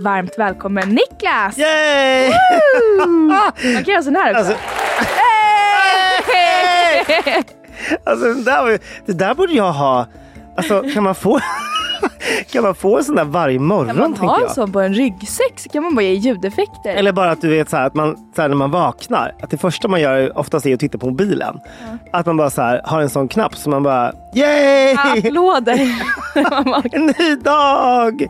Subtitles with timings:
[0.00, 1.58] varmt välkommen Niklas!
[1.58, 2.30] Yay!
[3.08, 4.52] Man kan göra sån här också.
[4.52, 4.54] Alltså,
[6.32, 7.42] Hey!
[8.04, 10.06] alltså det, där, det där borde jag ha.
[10.56, 11.40] Alltså kan man få,
[12.52, 14.94] kan man få en sån där varje morgon Kan man ha en sån på en
[14.94, 16.94] ryggsäck så kan man bara ge ljudeffekter.
[16.94, 19.50] Eller bara att du vet så här, att man så här, när man vaknar, att
[19.50, 21.58] det första man gör oftast är att titta på mobilen.
[22.12, 24.94] Att man bara så här, har en sån knapp så man bara yay!
[24.94, 25.80] Applåder.
[26.92, 28.26] En ny dag!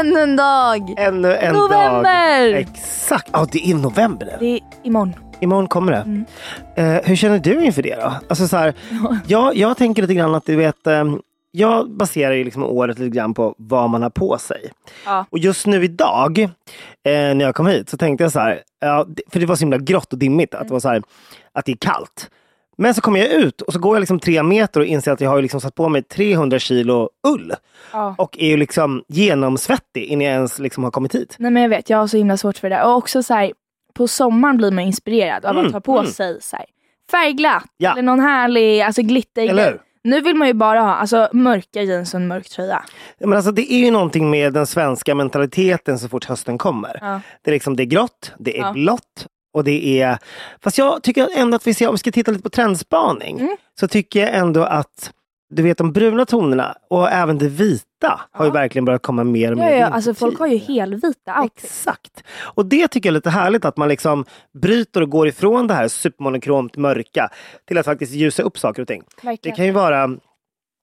[0.00, 0.94] Ännu en dag!
[0.96, 2.52] Ännu en November!
[2.52, 2.60] dag.
[2.60, 3.28] Exakt!
[3.32, 4.36] Ja, det är november nu.
[4.40, 5.14] Det är imorgon.
[5.40, 5.98] Imorgon kommer det.
[5.98, 6.24] Mm.
[6.74, 8.12] Eh, hur känner du inför det då?
[8.28, 8.74] Alltså så här,
[9.26, 11.04] jag, jag tänker lite grann att du vet, eh,
[11.56, 14.70] jag baserar ju liksom året lite grann på vad man har på sig.
[15.04, 15.26] Ja.
[15.30, 16.48] Och just nu idag, eh,
[17.04, 19.78] när jag kom hit, så tänkte jag så här, ja, för det var så himla
[19.78, 21.02] grått och dimmigt, att det var så här,
[21.52, 22.30] att det är kallt.
[22.78, 25.20] Men så kommer jag ut och så går jag liksom tre meter och inser att
[25.20, 27.52] jag har liksom satt på mig 300 kilo ull.
[27.92, 28.14] Ja.
[28.18, 31.36] Och är ju liksom genomsvettig innan jag ens liksom har kommit hit.
[31.38, 32.84] Nej men jag vet, jag har så himla svårt för det där.
[32.86, 33.52] Och också så här,
[33.94, 36.10] på sommaren blir man inspirerad av Mm, att ta på mm.
[36.12, 36.66] sig så här,
[37.10, 37.92] färgglatt Ja.
[37.92, 39.50] eller någon härlig alltså glittergrej.
[39.50, 39.80] Eller hur?
[40.04, 42.84] Nu vill man ju bara ha alltså, mörka jeans och en mörk tröja.
[43.20, 46.98] Men alltså, det är ju någonting med den svenska mentaliteten så fort hösten kommer.
[47.00, 47.20] Ja.
[47.42, 48.72] Det är liksom det är grått, det är Ja.
[48.72, 50.18] blått och det är...
[50.62, 53.56] Fast jag tycker ändå att vi ser, om vi ska titta lite på trendspaning, Mm.
[53.80, 55.12] så tycker jag ändå att
[55.50, 59.52] du vet de bruna tonerna och även det vita har ju verkligen börjat komma mer
[59.52, 61.64] och mer Ja, ja, alltså folk har ju helvita outfits.
[61.64, 62.24] Exakt.
[62.40, 64.24] Och det tycker jag är lite härligt att man liksom
[64.62, 67.28] bryter och går ifrån det här supermonokromt mörka
[67.68, 69.02] till att faktiskt ljusa upp saker och ting.
[69.20, 69.56] Det Verkligen.
[69.56, 70.10] kan ju vara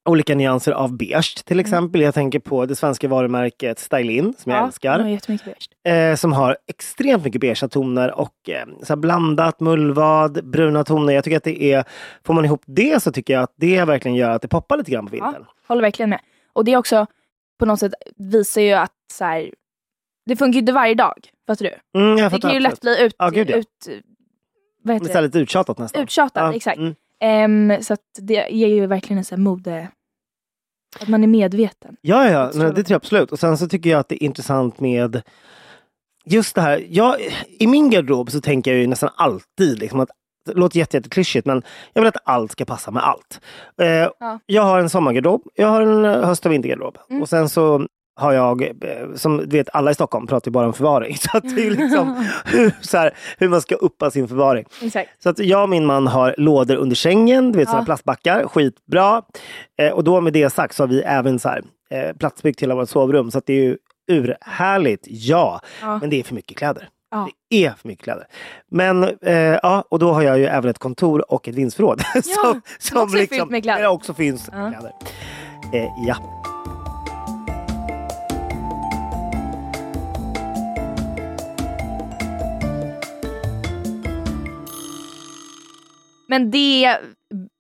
[0.09, 1.65] olika nyanser av beige till Mm.
[1.65, 2.01] exempel.
[2.01, 4.97] Jag tänker på det svenska varumärket Stylin som jag ja, älskar.
[5.27, 5.39] de
[5.85, 6.09] har.
[6.11, 11.13] Eh, som har extremt mycket beigea toner och eh, så blandat mullvad, bruna toner.
[11.13, 11.83] Jag tycker att det är,
[12.23, 14.91] får man ihop det så tycker jag att det verkligen gör att det poppar lite
[14.91, 15.45] grann på Ja, vintern.
[15.67, 16.19] håller verkligen med.
[16.53, 17.05] Och det är också
[17.59, 19.51] på något sätt visar ju att så här,
[20.25, 21.29] det funkar ju inte varje dag.
[21.47, 21.99] Fattar du?
[21.99, 23.55] Mm, jag Det kan ju lätt bli ut, Ja, gud, ja.
[23.57, 23.67] ut
[24.83, 25.21] vad heter det?
[25.21, 26.01] lite uttjatat nästan.
[26.03, 26.43] uttjatat.
[26.43, 26.77] Ja, Exakt.
[26.77, 26.95] mm.
[27.23, 29.87] Ehm, så att det ger ju verkligen en sån här mode...
[30.99, 31.95] Att man är medveten.
[32.01, 33.31] Ja, ja, nej, det tror jag absolut.
[33.31, 35.21] Och sen så tycker jag att det är intressant med
[36.25, 36.85] just det här.
[36.89, 37.15] Jag,
[37.59, 40.09] I min garderob så tänker jag ju nästan alltid liksom att
[40.45, 41.63] det låter jätte, jätteklyschigt men
[41.93, 43.41] jag vill att allt ska passa med allt.
[43.81, 44.09] Eh,
[44.45, 47.21] Jag har en sommargarderob, jag har en eh, höst och vintergarderob Mm.
[47.21, 48.69] och sen så har jag, eh,
[49.15, 51.17] som du vet alla i Stockholm pratar ju bara om förvaring.
[51.19, 54.65] Så att det är liksom hur, så här, hur man ska uppa sin förvaring.
[54.81, 55.23] Exakt.
[55.23, 57.71] Så att jag och min man har lådor under sängen, du vet Ja.
[57.71, 59.21] såna plastbackar, skitbra.
[59.81, 62.75] Eh, och då med det sagt så har vi även så här, eh, platsbyggt hela
[62.75, 63.31] vårt sovrum.
[63.31, 63.77] Så att det är ju
[64.11, 65.61] urhärligt, ja.
[65.81, 65.97] Ja.
[65.97, 66.89] Men det är för mycket kläder.
[67.11, 67.29] Ja.
[67.49, 68.27] Det är för mycket kläder.
[68.71, 69.33] Men eh,
[69.63, 72.01] ja, och då har jag ju även ett kontor och ett vindsförråd.
[72.23, 73.87] som, som också fyllt med kläder.
[73.87, 74.71] också finns Ja.
[74.71, 74.91] kläder.
[75.73, 76.40] Eh, ja.
[86.31, 86.97] Men det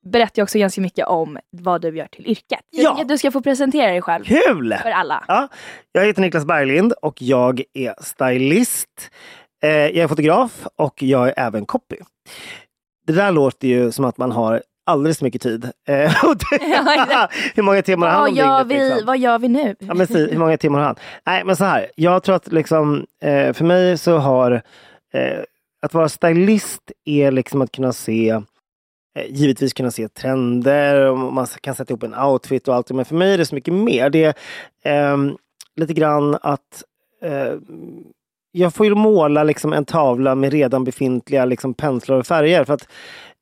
[0.05, 2.59] berättar ju också ganska mycket om vad du gör till yrket.
[2.69, 3.01] Jag Ja.
[3.01, 4.75] att du ska få presentera dig själv Kul!
[4.83, 5.23] för alla.
[5.27, 5.47] Ja,
[5.91, 9.11] jag heter Niklas Berglind och jag är stylist.
[9.63, 11.95] Eh, jag är fotograf och jag är även copy.
[13.07, 15.65] Det där låter ju som att man har alldeles för mycket tid.
[15.87, 15.95] Eh,
[17.55, 19.05] hur många timmar har han om gör, dygnet, vi, liksom?
[19.05, 19.75] vad gör vi nu?
[19.79, 20.95] Ja, men hur många timmar har han?
[21.25, 21.91] Nej, men så här.
[21.95, 24.61] Jag tror att liksom, eh, för mig så har
[25.81, 28.41] att vara stylist är liksom att kunna se
[29.29, 32.91] Givetvis kunna se trender och man kan sätta ihop en outfit och allt.
[32.91, 34.09] Men för mig är det så mycket mer.
[34.09, 34.33] Det är
[34.83, 35.37] ehm,
[35.75, 36.83] lite grann att
[37.21, 37.53] eh,
[38.51, 42.63] jag får ju måla liksom en tavla med redan befintliga liksom penslar och färger.
[42.63, 42.87] För att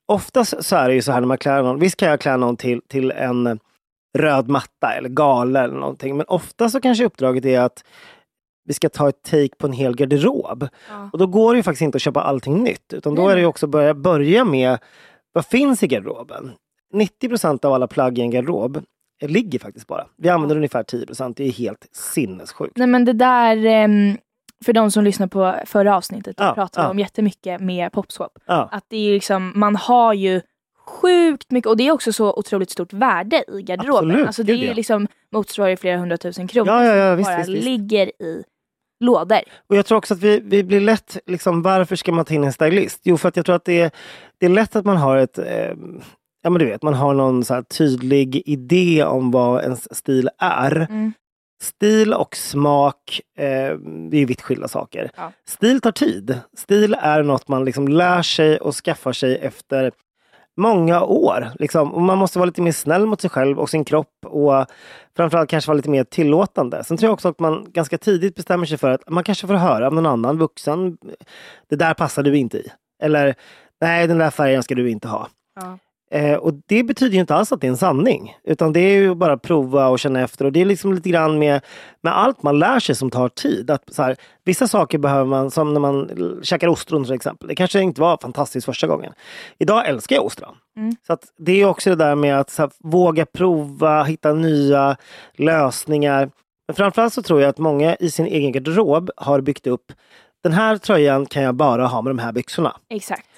[0.06, 1.80] oftast så är det ju så här när man klär någon.
[1.80, 3.60] Visst kan jag klä någon till, till en
[4.18, 6.18] röd matta eller gala eller någonting.
[6.18, 7.84] Men ofta så kanske uppdraget är att
[8.66, 10.68] vi ska ta ett take på en hel garderob.
[10.90, 11.10] Ja.
[11.14, 12.94] Och då går det ju faktiskt inte att köpa allting nytt.
[12.94, 14.78] Utan då är det ju också börja börja med
[15.34, 16.52] vad finns i garderoben?
[16.94, 18.84] 90% av alla plagg i en garderob
[19.22, 20.08] ligger faktiskt bara.
[20.18, 22.78] Vi använder ungefär 10% Det är helt sinnessjukt.
[22.78, 24.18] Nej men det där, ehm,
[24.66, 26.92] för de som lyssnar på förra avsnittet, Ja, pratade ja.
[26.92, 28.32] om jättemycket med Popswap.
[28.46, 28.70] Ja.
[28.72, 30.42] Att det är liksom, man har ju
[30.86, 33.96] sjukt mycket och det är också så otroligt stort värde i garderoben.
[34.12, 37.30] Absolut, alltså det är ju liksom motsvarar flera hundratusen kronor Ja, ja, ja, som visst,
[37.30, 37.64] bara visst, visst.
[37.64, 38.44] ligger i
[39.00, 39.42] lådor.
[39.70, 42.44] Och jag tror också att vi, vi blir lätt, liksom, varför ska man ta in
[42.44, 43.00] en stylist?
[43.04, 43.92] Jo, för att jag tror att det är,
[44.38, 45.74] det är lätt att man har ett eh,
[46.42, 50.76] Ja men du vet, man har någon så tydlig idé om vad ens stil är.
[50.76, 51.14] Mm.
[51.64, 53.78] Stil och smak, eh,
[54.10, 55.12] det är vitt skilda saker.
[55.16, 55.32] Ja.
[55.48, 56.40] Stil tar tid.
[56.58, 59.92] Stil är något man liksom lär sig och skaffar sig efter
[60.60, 61.48] många år.
[61.60, 61.94] Liksom.
[61.94, 64.66] Och man måste vara lite mer snäll mot sig själv och sin kropp och
[65.16, 66.84] framförallt kanske vara lite mer tillåtande.
[66.84, 69.54] Sen tror jag också att man ganska tidigt bestämmer sig för att man kanske får
[69.54, 70.98] höra av någon annan vuxen.
[71.70, 72.72] Det där passar du inte i.
[73.04, 73.36] Eller
[73.82, 75.28] nej, den där färgen ska du inte ha.
[75.62, 75.78] Ja.
[76.12, 78.38] Eh, och det betyder ju inte alls att det är en sanning.
[78.44, 80.46] Utan det är ju bara att prova och känna efter.
[80.46, 81.62] Och det är liksom lite grann med,
[82.02, 83.72] med allt man lär sig som tar tid.
[83.72, 84.16] Att så här,
[84.46, 86.10] vissa saker behöver man, som när man
[86.44, 87.48] käkar ostron till exempel.
[87.48, 89.14] Det kanske inte var fantastiskt första gången.
[89.58, 90.56] Idag älskar jag ostron.
[90.78, 90.96] Mm.
[91.08, 94.98] Så att det är också det där med att här, våga prova, hitta nya
[95.34, 96.30] lösningar.
[96.68, 99.92] Men framförallt så tror jag att många i sin egen garderob har byggt upp
[100.44, 102.76] den här tröjan kan jag bara ha med de här byxorna.
[102.90, 103.29] Exakt.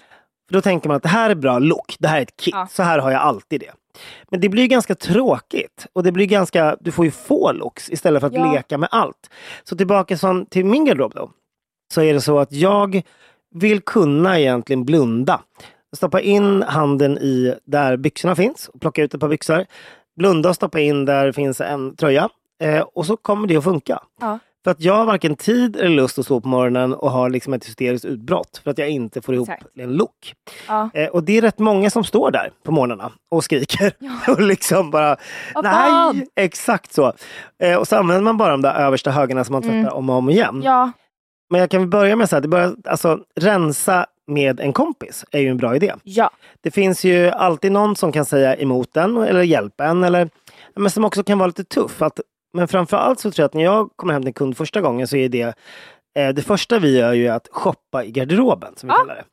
[0.51, 2.53] För då tänker man att det här är bra look, det här är ett kit,
[2.53, 2.67] Ja.
[2.71, 3.71] så här har jag alltid det.
[4.29, 8.19] Men det blir ganska tråkigt och det blir ganska, du får ju få looks istället
[8.19, 8.53] för att Ja.
[8.53, 9.29] leka med allt.
[9.63, 11.31] Så tillbaka som, till min garderob då.
[11.93, 13.01] Så är det så att jag
[13.55, 15.41] vill kunna egentligen blunda.
[15.95, 19.65] Stoppa in handen i där byxorna finns och plocka ut ett par byxor.
[20.15, 22.29] Blunda och stoppa in där finns en tröja.
[22.63, 23.99] Eh, och så kommer det att funka.
[24.21, 24.39] Ja.
[24.63, 27.53] För att jag har varken tid eller lust att stå på morgonen och ha liksom
[27.53, 28.61] ett hysteriskt utbrott.
[28.63, 29.77] För att jag inte får ihop Exakt.
[29.77, 30.33] en look.
[30.67, 30.89] Ja.
[30.93, 33.93] Eh, och det är rätt många som står där på morgnarna och skriker.
[34.27, 35.17] och liksom bara,
[35.53, 36.15] fan?
[36.15, 37.13] nej, exakt så.
[37.63, 39.93] Eh, och så använder man bara de där översta högarna som man tvättar Mm.
[39.93, 40.61] om och om igen.
[40.63, 40.91] Ja.
[41.49, 45.39] Men jag kan börja med så här, det börjar, alltså, rensa med en kompis är
[45.39, 45.93] ju en bra idé.
[46.03, 46.29] Ja.
[46.61, 50.03] Det finns ju alltid någon som kan säga emot en eller hjälpa en.
[50.03, 50.29] Eller,
[50.75, 52.01] men som också kan vara lite tuff.
[52.01, 52.19] Att,
[52.53, 55.07] men framförallt så tror jag att när jag kommer hem till en kund första gången
[55.07, 55.55] så är det
[56.19, 58.73] eh, det första vi gör ju att shoppa i garderoben.
[58.77, 59.23] Som vi kallar det.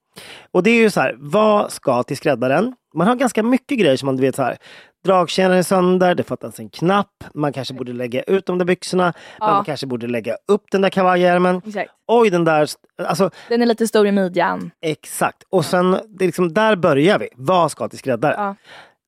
[0.52, 2.74] Och det är ju så här, vad ska till skräddaren?
[2.94, 4.56] Man har ganska mycket grejer som man du vet så här.
[5.04, 9.12] Dragkedjan är sönder, det fattas en knapp, man kanske borde lägga ut de där byxorna,
[9.38, 9.46] Ja.
[9.46, 11.62] man kanske borde lägga upp den där kavajärmen.
[11.66, 11.90] Exakt.
[12.08, 12.68] Oj, den där,
[13.06, 14.70] alltså Den är lite stor i midjan.
[14.82, 15.42] exakt.
[15.50, 17.28] Och sen, det är liksom, där börjar vi.
[17.36, 18.44] Vad ska till skräddaren?
[18.44, 18.54] Ja.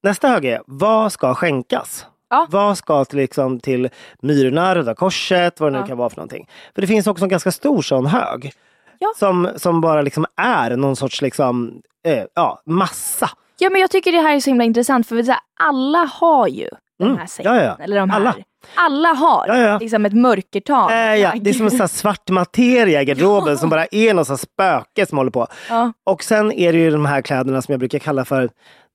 [0.03, 2.07] Nästa hög är, vad ska skänkas?
[2.31, 2.47] Ja.
[2.51, 3.89] Vad ska till, liksom, till
[4.23, 5.87] Myrorna, Röda Korset, vad det nu Ja.
[5.87, 6.49] kan vara för någonting.
[6.75, 8.53] För det finns också en ganska stor sån hög.
[8.99, 9.13] Ja.
[9.19, 13.31] Som, som bara liksom är någon sorts liksom, eh, ja, massa.
[13.59, 16.69] Ja men jag tycker det här är så himla intressant för här, alla har ju
[16.99, 17.19] den Mm.
[17.19, 17.55] här säcken.
[17.55, 17.77] Ja, ja.
[17.85, 18.21] Eller de här.
[18.21, 18.35] Alla.
[18.75, 19.79] Alla har Ja, ja.
[19.79, 20.91] liksom ett mörkertal.
[20.93, 24.25] Eh, ja, det är som en sån svart materia i garderoben som bara är någon
[24.25, 25.47] sån spöke som håller på.
[26.07, 28.51] Och sen är det ju de här kläderna som jag brukar kalla för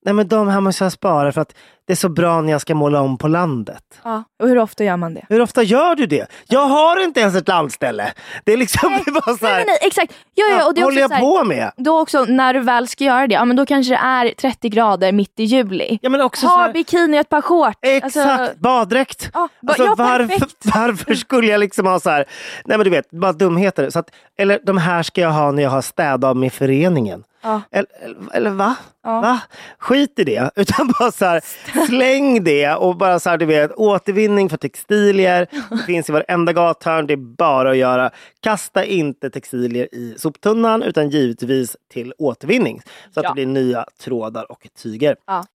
[0.05, 1.55] Nej men de här måste jag spara för att
[1.87, 3.83] det är så bra när jag ska måla om på landet.
[4.03, 4.23] Ja.
[4.43, 5.25] Och hur ofta gör man det?
[5.29, 6.27] Hur ofta gör du det?
[6.47, 8.13] Jag har inte ens ett landställe.
[8.43, 10.13] Det är liksom är bara så Nej, här, nej, nej, exakt.
[10.33, 11.71] Ja, ja, och det är håller jag här, på med?
[11.77, 14.69] Då också när du väl ska göra det, ja men då kanske det är 30
[14.69, 15.99] grader mitt i juli.
[16.01, 17.79] Ja men också så Ha här, bikini och ett par shorts.
[17.81, 19.29] Exakt, Alltså, baddräkt.
[19.33, 20.47] Ja, alltså, ja, varför,
[20.79, 22.25] varför skulle jag liksom ha så här,
[22.65, 23.89] nej men du vet, bara dumheter.
[23.89, 27.23] Så att, eller de här ska jag ha när jag har städat med föreningen.
[27.45, 27.61] Ja.
[27.71, 28.75] Eller, eller, eller va?
[29.03, 29.21] Ja.
[29.21, 29.39] va?
[29.79, 31.41] Skit i det, utan bara så här,
[31.87, 35.47] släng det och bara så här, du vet, återvinning för textilier.
[35.69, 38.11] Det finns i varenda gathörn, det är bara att göra.
[38.39, 42.81] Kasta inte textilier i soptunnan utan givetvis till återvinning.
[43.13, 43.29] Så att Ja.
[43.29, 45.15] det blir nya trådar och tyger.
[45.27, 45.45] Ja.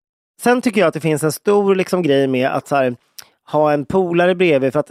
[0.43, 2.97] Sen tycker jag att det finns en stor liksom, grej med att så här,
[3.51, 4.73] ha en polare bredvid.
[4.73, 4.91] För att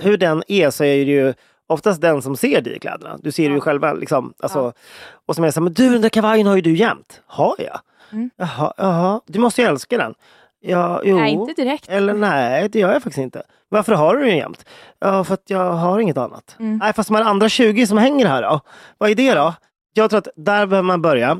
[0.00, 1.34] hur den är så är det ju
[1.66, 3.18] oftast den som ser dig i kläderna.
[3.22, 3.60] Du ser det ju Ja.
[3.60, 3.92] själva.
[3.92, 4.72] Liksom, alltså, Ja.
[5.26, 7.20] Och som är så här, men du den där kavajen har ju du jämt.
[7.26, 7.80] Har jag?
[8.12, 8.30] Mm.
[8.36, 10.14] Jaha, jaha, du måste ju älska den.
[10.60, 11.16] Ja, jo.
[11.16, 11.88] nej, inte direkt.
[11.88, 13.42] Eller nej, det gör jag faktiskt inte.
[13.68, 14.64] Varför har du den jämt?
[14.98, 16.56] Ja, för att jag har inget annat.
[16.58, 16.78] Mm.
[16.78, 18.60] Nej, fast de här andra 20 som hänger här då?
[18.98, 19.54] Vad är det då?
[19.94, 21.38] Jag tror att där behöver man börja.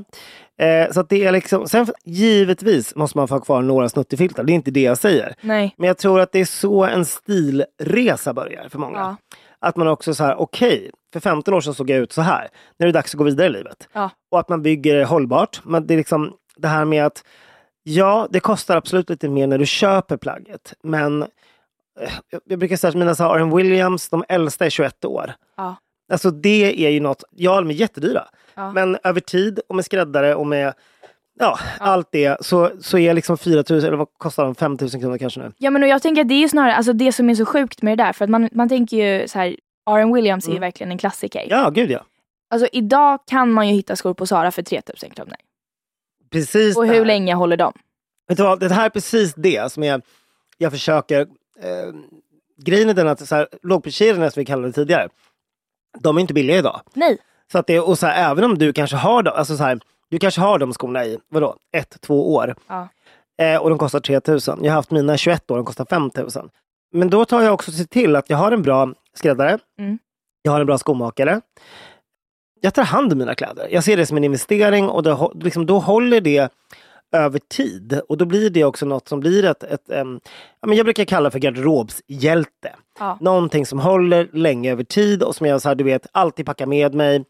[0.60, 4.44] Eh, så att det är liksom, sen givetvis måste man få ha kvar några snuttifiltar,
[4.44, 5.34] det är inte det jag säger.
[5.40, 5.74] Nej.
[5.78, 8.98] Men jag tror att det är så en stilresa börjar för många.
[8.98, 9.16] Ja.
[9.60, 12.48] Att man också så här, okej, för 15 år sedan såg jag ut så här.
[12.78, 13.88] Nu är det dags att gå vidare i livet.
[13.92, 14.10] Ja.
[14.30, 15.60] Och att man bygger hållbart.
[15.64, 17.24] Men det är liksom det här med att
[17.88, 20.74] ja, det kostar absolut lite mer när du köper plagget.
[20.82, 21.28] Men eh,
[22.46, 23.56] jag- brukar säga att mina R.M.
[23.56, 25.32] Williams, de äldsta är 21 år.
[25.56, 25.76] Ja.
[26.12, 28.24] Alltså det är ju något, ja de är jättedyra.
[28.54, 28.72] Ja.
[28.72, 30.72] Men över tid och med skräddare och med
[31.40, 34.54] ja, allt det så, så är liksom 4 000, eller vad kostar de?
[34.54, 35.52] 5 000 kronor kanske nu.
[35.58, 37.82] Ja men och jag tänker att det är snarare alltså, det som är så sjukt
[37.82, 38.12] med det där.
[38.12, 39.46] För att man, man tänker ju så här,
[39.90, 40.12] R.M.
[40.12, 40.66] Williams är ju Mm.
[40.66, 41.46] verkligen en klassiker.
[41.50, 42.00] Ja, gud ja.
[42.50, 45.34] Alltså idag kan man ju hitta skor på Zara för 3000 kronor.
[46.30, 47.72] Precis Och hur länge håller de?
[48.28, 50.02] Vet du vad, det här är precis det som jag,
[50.58, 51.20] jag försöker...
[51.60, 51.92] Eh,
[52.62, 55.08] grejen är den att så här, lågpriskedjorna som vi kallade det tidigare,
[55.98, 56.80] de är inte billiga idag.
[56.94, 57.18] Nej.
[57.52, 59.80] Så att det, och så här, även om du kanske har dem, alltså så här,
[60.08, 62.54] du kanske har de skorna i, vadå, ett, två år.
[62.66, 62.88] Ja.
[63.38, 64.58] Eh, och de kostar 3000.
[64.62, 66.50] Jag har haft mina 21 år, de kostar 5000.
[66.92, 69.58] Men då tar jag också till att jag har en bra skräddare.
[69.78, 69.98] Mm.
[70.42, 71.40] Jag har en bra skomakare.
[72.60, 73.68] Jag tar hand om mina kläder.
[73.70, 76.48] Jag ser det som en investering och det, liksom, då håller det
[77.12, 78.00] över tid.
[78.08, 80.20] Och då blir det också något som blir ett, ett um,
[80.60, 82.74] jag brukar kalla för garderobshjälte.
[82.98, 83.18] Ja.
[83.20, 86.66] Någonting som håller länge över tid och som jag så här, du vet, alltid packar
[86.66, 87.24] med mig.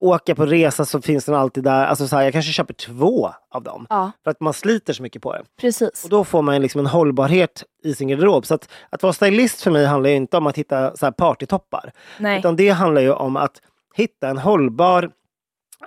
[0.00, 1.86] Åka på resa så finns den alltid där.
[1.86, 3.86] Alltså så här, jag kanske köper två av dem.
[3.88, 5.42] Ja, För att man sliter så mycket på det.
[5.60, 6.04] precis.
[6.04, 8.46] Och då får man liksom en hållbarhet i sin garderob.
[8.46, 11.10] Så att, att vara stylist för mig handlar ju inte om att hitta så här
[11.12, 11.92] partytoppar.
[12.18, 12.38] Nej.
[12.38, 13.52] Utan det handlar ju om att
[13.98, 15.10] hitta en hållbar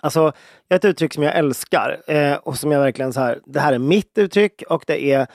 [0.02, 0.32] Alltså,
[0.70, 3.78] ett uttryck som jag älskar eh, och som jag verkligen så här, det här är
[3.80, 5.28] mitt uttryck och det är,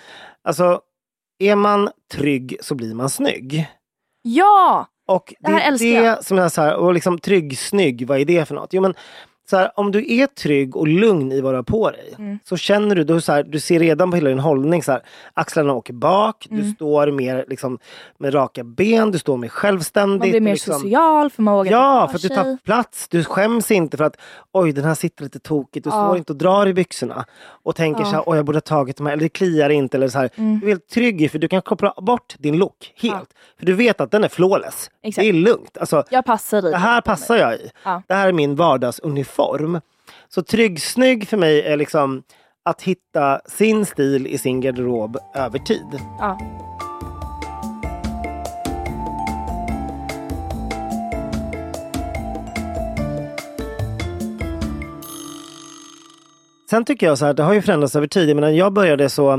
[0.44, 0.80] alltså,
[1.38, 3.66] är man trygg så blir man snygg.
[4.22, 4.86] Ja!
[5.08, 6.24] Och Det här är älskar det jag.
[6.24, 8.72] som är så här, och liksom trygg, snygg, vad är det för något?
[8.72, 8.94] Jo men
[9.50, 12.38] så här, om du är trygg och lugn i vad du har på dig Mm.
[12.44, 15.00] så känner du, du, så här, du ser redan på hela din hållning så här,
[15.34, 16.62] axlarna åker bak, Mm.
[16.62, 17.78] du står mer liksom,
[18.18, 20.18] med raka ben, du står mer självständigt.
[20.20, 23.08] Man blir mer liksom, social för man vågar Ja, för att du tar plats.
[23.08, 24.16] Du skäms inte för att
[24.52, 25.84] oj, den här sitter lite tokigt.
[25.84, 26.06] Du Ja.
[26.08, 27.24] står inte och drar i byxorna
[27.62, 28.06] och tänker Ja.
[28.06, 29.96] så här, oj, jag borde ha tagit de här, eller det kliar inte.
[29.96, 30.30] Eller så här.
[30.36, 30.58] Mm.
[30.60, 33.30] Du är helt trygg i, för du kan koppla bort din look helt.
[33.58, 34.90] För du vet att den är flawless.
[35.02, 35.22] Exakt.
[35.24, 35.78] Det är lugnt.
[35.78, 37.70] Alltså, Jag passar i det här passar jag i.
[37.84, 38.02] Ja.
[38.06, 39.35] Det här är min vardagsuniform.
[40.28, 42.22] Så trygg, snygg för mig är liksom
[42.64, 46.00] att hitta sin stil i sin garderob över tid.
[46.18, 46.38] Ja.
[56.70, 58.28] Sen tycker jag så här, det har ju förändrats över tid.
[58.28, 59.32] Jag menar, jag började så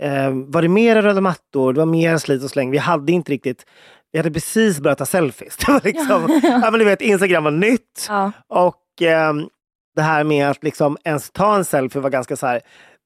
[0.00, 2.70] eh, var det mer röda mattor, det var mer slit och släng.
[2.70, 3.66] Vi hade inte riktigt,
[4.12, 5.56] vi hade precis börjat ta selfies.
[5.66, 6.70] Det var liksom, ja.
[6.70, 8.06] men du vet, Instagram var nytt.
[8.08, 8.32] Ja.
[8.48, 9.48] Och ehm,
[9.96, 12.60] det här med att liksom ens ta en selfie var ganska så här,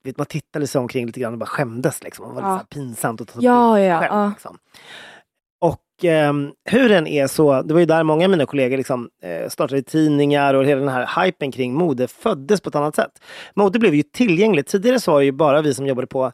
[0.05, 2.03] vet, man tittade sig omkring lite grann och bara skämdes.
[2.03, 2.29] Liksom.
[2.35, 2.55] Det var Ja.
[2.55, 4.13] lite pinsamt att ta Ja, ja, själv.
[4.15, 4.29] ja.
[4.29, 4.59] Liksom.
[5.61, 9.09] Och ehm, hur den är så, det var ju där många av mina kollegor liksom,
[9.23, 13.23] eh, startade tidningar och hela den här hypen kring mode föddes på ett annat sätt.
[13.55, 14.67] Mode blev ju tillgängligt.
[14.67, 16.33] Tidigare så var det ju bara vi som jobbade på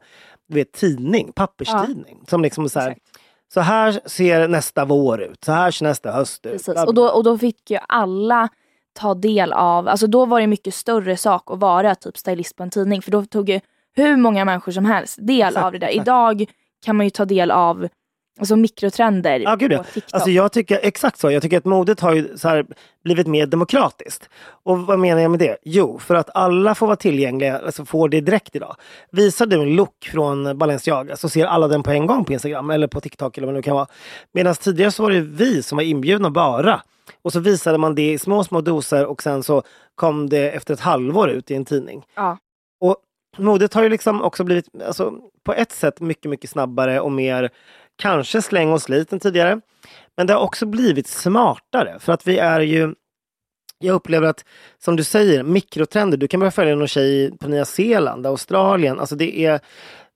[0.49, 2.21] vet, tidning, papperstidning.
[2.29, 3.07] Som liksom så här, Exakt.
[3.55, 6.53] så här ser nästa vår ut, så här ser nästa höst ut.
[6.53, 6.85] Precis.
[6.85, 8.49] Och, då, och då fick ju alla
[8.93, 12.63] ta del av, alltså då var det mycket större sak att vara typ stylist på
[12.63, 13.61] en tidning för då tog ju
[13.95, 15.87] hur många människor som helst del Exakt, av det där.
[15.87, 16.07] exakt.
[16.07, 16.45] Idag
[16.85, 17.89] kan man ju ta del av
[18.39, 20.15] alltså, mikrotrender Ja, gud, på TikTok.
[20.15, 21.31] Alltså jag tycker exakt så.
[21.31, 22.65] Jag tycker att modet har ju så
[23.05, 24.29] blivit mer demokratiskt.
[24.65, 25.57] Och vad menar jag med det?
[25.65, 28.77] Jo, för att alla får vara tillgängliga, alltså får det direkt idag.
[29.11, 32.71] Visar du en look från Balenciaga så ser alla den på en gång på Instagram
[32.71, 33.87] eller på TikTok eller vad det nu kan vara.
[34.33, 36.83] Medan tidigare så var det vi som var inbjudna bara.
[37.23, 39.63] Och så visade man det i små, små doser och sen så
[39.95, 42.05] kom det efter ett halvår ut i en tidning.
[42.15, 42.39] ja.
[42.81, 42.97] Och
[43.39, 45.15] modet har ju liksom också blivit alltså,
[45.45, 47.51] på ett sätt mycket, mycket snabbare och mer
[47.97, 49.61] kanske släng och slit än tidigare.
[50.17, 52.95] Men det har också blivit smartare för att vi är ju
[53.83, 54.45] jag upplever att,
[54.79, 56.17] som du säger, mikrotrender.
[56.17, 59.01] Du kan börja följa någon tjej på Nya Zeeland, Australien.
[59.01, 59.61] Alltså det är,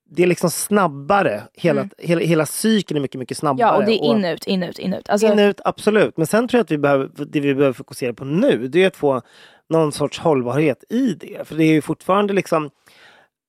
[0.08, 1.42] det är liksom snabbare.
[1.54, 1.90] Hela, Mm.
[1.98, 3.68] hela, hela cykeln är mycket, mycket snabbare.
[3.68, 5.08] ja och det är in ut, in ut, in ut.
[5.08, 6.16] Alltså, In ut, absolut.
[6.16, 8.86] Men sen tror jag att vi behöver, det vi behöver fokusera på nu, det är
[8.86, 9.22] att få
[9.68, 11.48] någon sorts hållbarhet i det.
[11.48, 12.70] För det är ju fortfarande liksom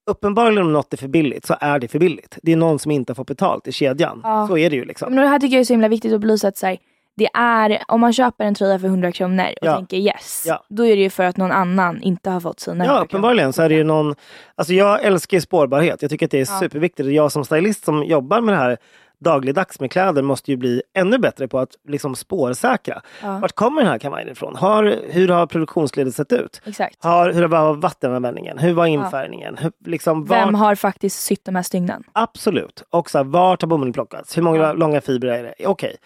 [0.09, 2.37] Uppenbarligen om något är för billigt så är det för billigt.
[2.43, 4.21] Det är någon som inte har fått betalt i kedjan.
[4.23, 4.47] Ja.
[4.47, 5.13] Så är det ju liksom.
[5.13, 6.77] Men det här tycker jag är så himla viktigt att belysa att så här,
[7.17, 9.75] det är, om man köper en tröja för 100 kronor och Ja.
[9.75, 10.63] tänker yes, Ja.
[10.69, 13.05] då är det ju för att någon annan inte har fått sina Ja, 100 kronor.
[13.05, 14.15] uppenbarligen så är det ju någon...
[14.55, 16.01] Alltså jag älskar spårbarhet.
[16.01, 16.59] Jag tycker att det är Ja.
[16.59, 17.05] superviktigt.
[17.07, 18.77] Och jag som stylist som jobbar med det här
[19.19, 23.01] dagligdags med kläder måste ju bli ännu bättre på att liksom spårsäkra.
[23.23, 23.37] Ja.
[23.41, 24.55] Vart kommer den här kavajen ifrån?
[24.55, 26.61] Har, hur har produktionsledet sett ut?
[26.65, 27.03] Exakt.
[27.03, 28.57] Har, hur var vattenanvändningen?
[28.57, 29.57] Hur var infärgningen?
[29.57, 32.03] Hur, liksom, vart- Vem har faktiskt sytt de här stygnen?
[32.13, 32.83] Absolut.
[32.89, 34.37] Och så här, vart har bomullen plockats?
[34.37, 34.73] Hur många Ja.
[34.73, 35.65] långa fibrer är det?
[35.67, 35.95] Okej.
[35.95, 35.97] Eh,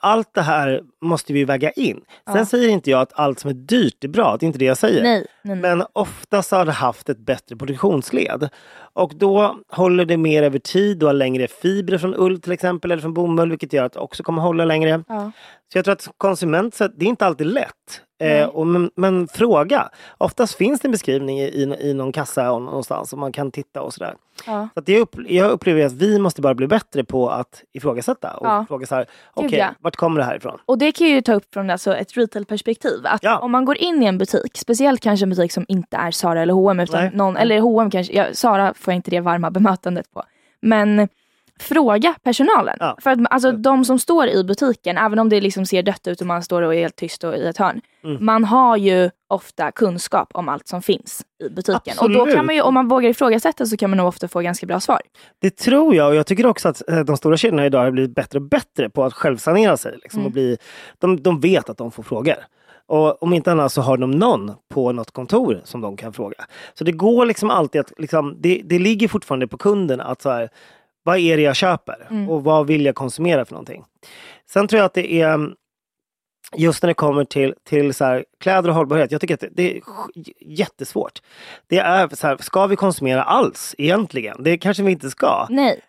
[0.00, 2.00] allt det här måste vi väga in.
[2.26, 2.46] Sen Ja.
[2.46, 4.36] säger inte jag att allt som är dyrt är bra.
[4.40, 5.02] Det är inte det jag säger.
[5.02, 5.76] Nej, nej, nej.
[5.76, 8.48] Men oftast har det haft ett bättre produktionsled.
[8.94, 10.98] Och då håller det mer över tid.
[10.98, 14.00] Du har längre fibrer från ull till exempel eller från bomull vilket gör att det
[14.00, 15.04] också kommer hålla längre.
[15.08, 15.32] Ja.
[15.72, 18.02] Så jag tror att konsument, det är inte alltid lätt.
[18.22, 19.88] Eh, och, men, men fråga.
[20.18, 23.82] Oftast finns det en beskrivning i, i, i någon kassa någonstans och man kan titta
[23.82, 24.14] och sådär.
[24.46, 24.68] Ja.
[24.74, 28.34] Så att jag, upp, jag upplever att vi måste bara bli bättre på att ifrågasätta
[28.36, 28.64] och Ja.
[28.68, 29.68] fråga så här, okej, ja.
[29.80, 30.58] vart kommer det här ifrån?
[30.66, 33.00] Och det kan ju ta upp från alltså ett retail-perspektiv.
[33.04, 33.38] Att Ja.
[33.38, 36.42] om man går in i en butik, speciellt kanske en butik som inte är Zara
[36.42, 37.10] eller H&M utan Nej.
[37.14, 40.22] någon, eller H&M kanske, ja, Zara får jag inte det varma bemötandet på.
[40.60, 41.08] Men
[41.62, 42.76] fråga personalen.
[42.80, 42.96] Ja.
[43.00, 46.20] För att alltså, de som står i butiken, även om det liksom ser dött ut
[46.20, 47.80] och man står och är helt tyst och i ett hörn.
[48.04, 48.24] Mm.
[48.24, 51.94] Man har ju ofta kunskap om allt som finns i butiken.
[52.00, 52.36] Och då Absolut.
[52.36, 54.80] kan man ju, om man vågar ifrågasätta så kan man nog ofta få ganska bra
[54.80, 55.00] svar.
[55.40, 58.14] Det tror jag och jag tycker också att eh, de stora kedjorna idag har blivit
[58.14, 59.98] bättre och bättre på att självsanera sig.
[60.02, 60.26] Liksom, Mm.
[60.26, 60.56] och bli,
[60.98, 62.34] de, de vet att de får frågor.
[62.86, 66.36] Och om inte annat så har de någon på något kontor som de kan fråga.
[66.74, 70.30] Så det går liksom alltid att, liksom, det, det ligger fortfarande på kunden att så
[70.30, 70.48] här,
[71.02, 72.30] vad är det jag köper Mm.
[72.30, 73.84] och vad vill jag konsumera för någonting.
[74.50, 75.48] Sen tror jag att det är
[76.56, 79.12] just när det kommer till, till så här, kläder och hållbarhet.
[79.12, 79.82] Jag tycker att det, det är
[80.40, 81.22] jättesvårt.
[81.68, 84.42] Det är så här, ska vi konsumera alls egentligen?
[84.42, 85.46] Det kanske vi inte ska.
[85.50, 85.80] Nej.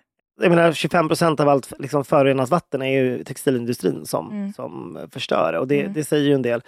[0.41, 4.53] Jag menar 25 procent av allt liksom, förorenat vatten är ju textilindustrin som, Mm.
[4.53, 5.93] som förstör och det, Mm.
[5.93, 6.61] det säger ju en del.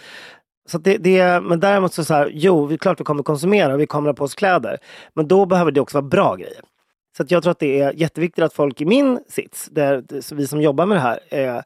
[0.70, 3.74] Så det, det, men däremot så, så här, jo, det är klart vi kommer konsumera
[3.74, 4.78] och vi kommer ha på oss kläder.
[5.14, 6.62] Men då behöver det också vara bra grejer.
[7.18, 10.48] Så jag tror att det är jätteviktigt att folk i min sits, där så vi
[10.48, 11.64] som jobbar med det här, är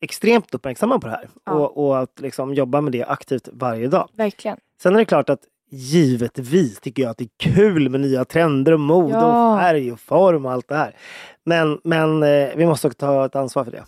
[0.00, 1.28] extremt uppmärksamma på det här.
[1.44, 1.52] Ja.
[1.52, 4.08] Och, och att liksom jobba med det aktivt varje dag.
[4.12, 4.56] Verkligen.
[4.82, 5.40] Sen är det klart att
[5.70, 9.52] givetvis tycker jag att det är kul med nya trender och mode Ja.
[9.54, 10.96] och färg och form och allt det här.
[11.44, 13.84] Men, men eh, vi måste också ta ett ansvar för det.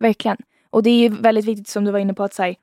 [0.00, 0.36] Verkligen.
[0.70, 2.54] Och det är ju väldigt viktigt som du var inne på att säga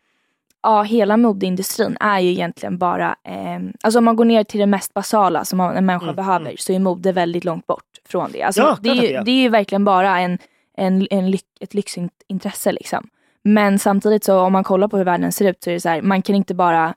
[0.65, 4.65] Ja, hela modeindustrin är ju egentligen bara, eh, alltså om man går ner till det
[4.65, 8.43] mest basala som en människa Mm, behöver så är mode väldigt långt bort från det.
[8.43, 9.23] Alltså, Ja, det, är ju, det är.
[9.23, 10.37] det är ju verkligen bara en,
[10.77, 13.07] en, en lyx, ett lyxintresse liksom.
[13.43, 15.89] Men samtidigt så om man kollar på hur världen ser ut så är det så
[15.89, 16.93] här, man kan inte bara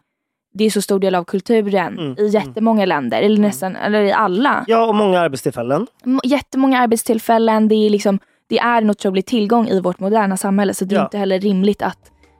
[0.54, 4.12] det är så stor del av kulturen Mm, i jättemånga länder, eller nästan, eller i
[4.12, 4.64] alla.
[4.66, 5.86] Ja, och många arbetstillfällen.
[6.24, 10.84] Jättemånga arbetstillfällen, det är, liksom, det är en otrolig tillgång i vårt moderna samhälle så
[10.84, 11.04] det är Ja.
[11.04, 11.98] inte heller rimligt att,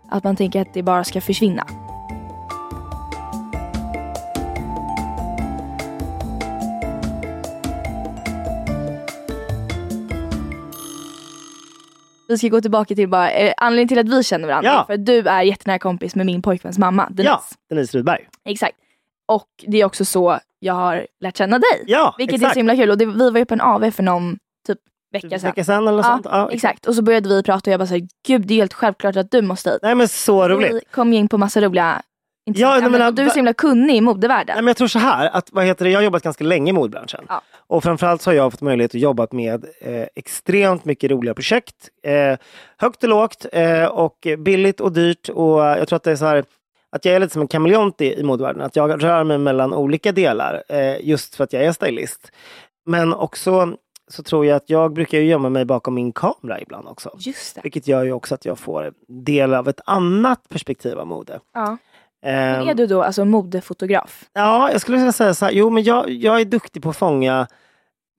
[0.09, 1.65] att man tänker att det bara ska försvinna.
[12.29, 14.85] Vi ska gå tillbaka till bara, eh, anledningen till att vi känner varandra Ja.
[14.87, 17.29] för att du är jättenära kompis med min pojkväns mamma Denise.
[17.31, 18.29] Ja, Denise Rudberg.
[18.45, 18.77] Exakt.
[19.27, 21.85] Och det är också så jag har lärt känna dig.
[21.87, 22.55] Ja, Vilket är exakt.
[22.55, 22.91] så himla kul.
[22.91, 24.79] Och det, vi var ju på en AV för någon typ
[25.13, 25.51] vecka sedan.
[25.51, 26.27] Vecka sedan eller Ja, sånt.
[26.31, 26.87] Ja, Exakt.
[26.87, 29.31] Och så började vi prata och jag bara såhär, gud det är helt självklart att
[29.31, 29.79] du måste hit.
[29.83, 30.75] Nej men så roligt.
[30.75, 32.03] Vi kom in på massa roliga
[32.55, 34.55] Ja, nej, men och du är så himla kunnig i modevärlden.
[34.55, 36.71] Nej, men jag tror så här, att, vad heter det, jag har jobbat ganska länge
[36.71, 37.25] i modebranschen.
[37.29, 37.43] Ja.
[37.67, 41.89] Och framförallt så har jag fått möjlighet att jobba med eh, extremt mycket roliga projekt.
[42.03, 42.39] Eh,
[42.79, 45.29] högt och lågt eh, och billigt och dyrt.
[45.29, 46.45] Och jag tror att det är så här
[46.93, 48.63] att jag är lite som en kameleont i, i modevärlden.
[48.63, 52.33] Att jag rör mig mellan olika delar eh, just för att jag är stylist.
[52.87, 53.77] Men också
[54.09, 57.11] så tror jag att jag brukar ju gömma mig bakom min kamera ibland också.
[57.19, 57.61] Just det.
[57.65, 61.41] Vilket gör ju också att jag får del av ett annat perspektiv av mode.
[61.55, 61.77] Ja.
[62.23, 64.25] Ehm, Men är du då alltså modefotograf?
[64.33, 65.53] Ja, jag skulle vilja säga så här.
[65.53, 67.47] Jo, men jag, jag är duktig på att fånga,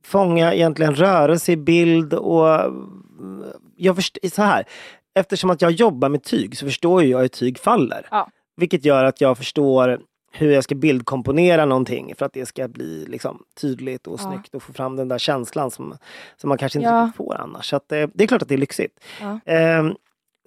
[0.03, 3.43] fånga egentligen rörelse i bild och mm,
[3.75, 4.63] jag först- så här.
[5.15, 8.07] Eftersom att jag jobbar med tyg så förstår jag hur tyg faller.
[8.11, 8.29] Ja.
[8.57, 9.99] Vilket gör att jag förstår
[10.31, 14.31] hur jag ska bildkomponera någonting för att det ska bli liksom, tydligt och Ja.
[14.31, 15.97] snyggt och få fram den där känslan som,
[16.37, 17.11] som man kanske inte Ja.
[17.17, 17.69] får annars.
[17.69, 18.99] Så att, eh, det är klart att det är lyxigt.
[19.21, 19.39] Ja.
[19.45, 19.93] Ehm,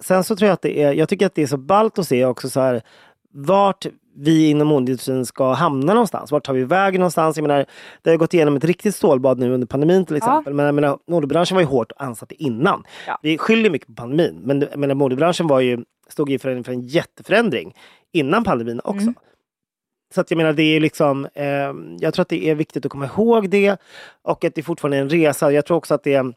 [0.03, 2.07] sen så tror jag att det är, jag tycker att det är så ballt att
[2.07, 2.81] se också så här
[3.35, 6.31] vart vi inom modeindustrin ska hamna någonstans.
[6.31, 7.37] Vart tar vi vägen någonstans?
[7.37, 7.65] Jag menar,
[8.01, 10.53] det har gått igenom ett riktigt stålbad nu under pandemin till exempel.
[10.53, 12.83] Men jag menar, modebranschen var ju hårt ansatt innan.
[13.07, 13.19] Ja.
[13.21, 14.39] Vi skyller mycket på pandemin.
[14.43, 17.75] Men jag menar, modebranschen var ju, stod ju för en, för en jätteförändring
[18.11, 19.01] innan pandemin också.
[19.01, 19.15] Mm.
[20.13, 22.91] Så att jag menar, det är liksom, eh, jag tror att det är viktigt att
[22.91, 23.77] komma ihåg det.
[24.21, 25.51] Och att det fortfarande är en resa.
[25.51, 26.33] Jag tror också att det är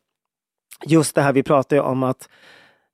[0.86, 2.28] just det här vi pratar om att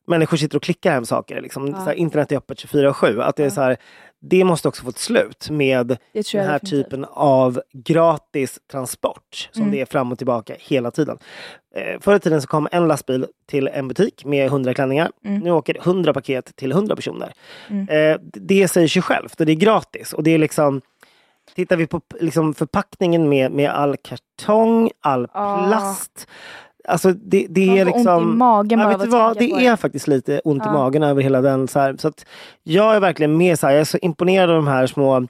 [0.06, 1.40] människor sitter och klickar hem saker.
[1.40, 1.66] Liksom.
[1.68, 1.74] Ja.
[1.74, 3.22] Så här, internet är öppet 24-7.
[3.22, 3.76] Att det, är så här,
[4.20, 5.98] det måste också få ett slut med
[6.32, 9.72] den här typen av gratis transport som Mm.
[9.72, 11.18] det är fram och tillbaka hela tiden.
[11.74, 15.10] Eh, förr i tiden så kom en lastbil till en butik med 100 klänningar.
[15.24, 15.40] Mm.
[15.40, 17.32] Nu åker 100 paket till 100 personer.
[17.68, 17.88] Mm.
[17.88, 20.12] Eh, det säger sig självt och det är gratis.
[20.12, 20.80] Och det är liksom
[21.54, 25.66] Tittar vi på liksom förpackningen med, med all kartong, all Ah.
[25.68, 26.26] plast.
[26.88, 28.16] Alltså det, det är liksom...
[28.16, 29.38] ont i magen Ja, vet du vad?
[29.38, 30.72] Det är faktiskt lite ont i Ja.
[30.72, 31.68] magen över hela den.
[31.68, 31.96] Så, här.
[31.98, 32.26] så att
[32.62, 33.58] jag är verkligen med.
[33.58, 35.26] Så här, jag är så imponerad av de här små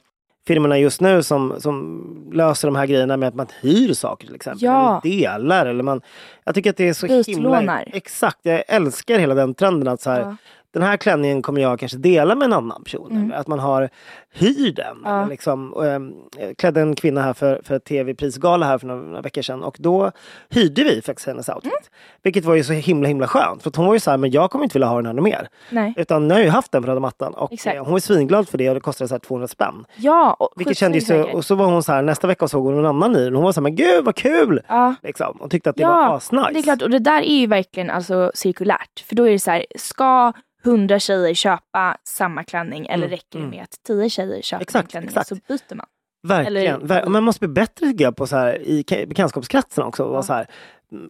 [0.47, 4.37] firmorna just nu som, som löser de här grejerna med att man hyr saker till
[4.37, 4.65] exempel.
[4.65, 5.01] Ja.
[5.05, 5.67] Eller delar.
[5.67, 6.01] Eller man,
[6.45, 7.23] jag tycker att det är så himla...
[7.25, 7.85] Bytlånar.
[7.93, 10.37] Exakt, jag älskar hela den trenden att så här, Ja.
[10.73, 13.13] Den här klänningen kommer jag kanske dela med en annan person.
[13.13, 13.33] Mm.
[13.37, 13.89] Att man har
[14.35, 14.97] hyr den.
[15.05, 15.27] Ja.
[15.27, 19.21] Liksom, och, ehm, jag klädde en kvinna här för, för tv-prisgala här för några, några
[19.21, 20.11] veckor sedan och då
[20.51, 21.73] hyrde vi faktiskt hennes outfit.
[21.73, 21.83] Mm.
[22.23, 23.63] Vilket var ju så himla himla skönt.
[23.63, 25.49] För hon var ju så här, men jag kommer inte vilja ha den här mer.
[25.71, 25.95] Nej.
[25.97, 27.77] Utan nu har jag ju haft den på röda mattan och Exakt.
[27.77, 29.85] eh, hon var svinglad för det och det kostade så här 200 spänn.
[29.97, 32.75] Ja, och Vilket kändes så, och så var hon så här, nästa vecka såg hon
[32.75, 34.61] någon annan i den och hon var så här, men gud vad kul!
[34.69, 34.95] Ja.
[35.03, 36.51] Liksom, och tyckte att det Ja, var asnice.
[36.53, 39.05] Det är klart, och det där är ju verkligen alltså cirkulärt.
[39.07, 40.33] För då är det så här, ska
[40.65, 43.51] hundra tjejer köpa samma klänning eller Mm, räcker det mm.
[43.51, 45.29] med att tio tjejer köper Exakt, en klänning exakt.
[45.29, 45.87] så byter man.
[46.29, 46.83] Verkligen.
[46.91, 50.03] Eller- man måste bli bättre tycker jag på så här, i bekantskapskretsen också.
[50.03, 50.23] Ja.
[50.23, 50.47] så här,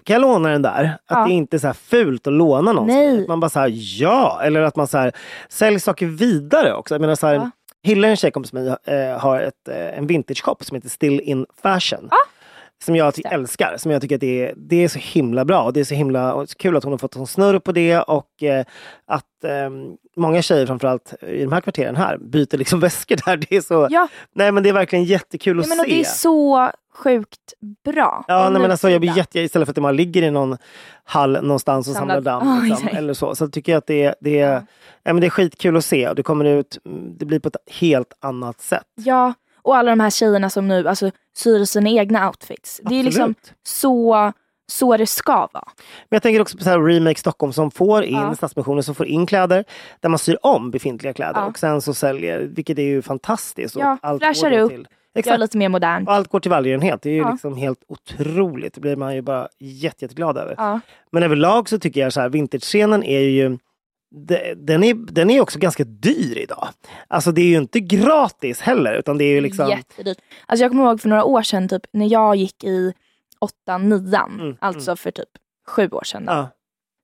[0.04, 0.84] kan jag låna den där?
[0.84, 1.24] Att Ja.
[1.26, 2.86] det inte är så fult att låna någon.
[2.86, 3.28] Nej.
[3.28, 3.70] Man bara så här,
[4.02, 4.40] ja!
[4.44, 5.12] Eller att man så här,
[5.48, 6.94] säljer saker vidare också.
[6.94, 7.50] Jag menar så här, Ja.
[7.84, 11.20] Hille, en tjejkompis med mig, eh, har ett, eh, en vintage shop som heter Still
[11.20, 12.08] in Fashion.
[12.10, 12.16] Ja.
[12.82, 13.76] Som jag älskar.
[13.76, 15.62] Som jag tycker att det är, det är så himla bra.
[15.62, 17.98] Och det är så himla så kul att hon har fått en snurr på det.
[17.98, 18.64] Och eh,
[19.06, 19.70] att eh,
[20.16, 23.36] många tjejer framförallt i de här kvarteren här byter liksom väskor där.
[23.36, 25.90] Det är så, Ja, nej men det är verkligen jättekul att ja men se.
[25.90, 27.38] det är så sjukt
[27.84, 28.24] bra.
[28.28, 30.56] Ja, nej, men alltså, jag blir jätte, istället för att man ligger i någon
[31.04, 32.48] hall någonstans och Samlad- samlar damm.
[32.48, 33.34] Ja, liksom, eller så.
[33.34, 34.62] så tycker jag att det, är- det, är, Ja.
[35.02, 35.12] ja.
[35.12, 36.08] men det är skitkul att se.
[36.08, 36.78] Och det kommer ut,
[37.18, 38.82] det blir på ett helt annat sätt.
[38.94, 42.80] Ja, och alla de här tjejerna som nu alltså, syr sina egna outfits.
[42.84, 43.52] Det är liksom Absolut.
[43.66, 44.32] så,
[44.72, 45.64] så det ska vara.
[46.08, 48.34] Men jag tänker också på så här Remake Stockholm som får in, Ja.
[48.34, 49.64] Stadsmissionen som får in kläder
[50.00, 51.46] där man syr om befintliga kläder Ja.
[51.46, 53.76] och sen så säljer, vilket är ju fantastiskt.
[53.76, 54.70] Ja, allt flashar upp.
[54.70, 54.86] Till,
[55.24, 56.08] Gör lite mer modernt.
[56.08, 57.02] Och allt går till välgörenhet.
[57.02, 57.30] Det är ju Ja.
[57.32, 58.74] liksom helt otroligt.
[58.74, 60.54] Det blir man ju bara jätte, jätteglad över.
[60.58, 60.80] Ja.
[61.10, 63.58] Men överlag så tycker jag så här, vintage-scenen är ju
[64.56, 66.68] den är, den är också ganska dyr idag.
[67.08, 69.68] Alltså det är ju inte gratis heller utan det är ju liksom...
[69.68, 70.18] Jättedyrt.
[70.46, 72.92] Alltså jag kommer ihåg för några år sedan typ, när jag gick i
[73.38, 75.28] åttan, nian, Mm, alltså för typ
[75.68, 76.24] sju år sedan.
[76.26, 76.32] Då.
[76.32, 76.48] Ja,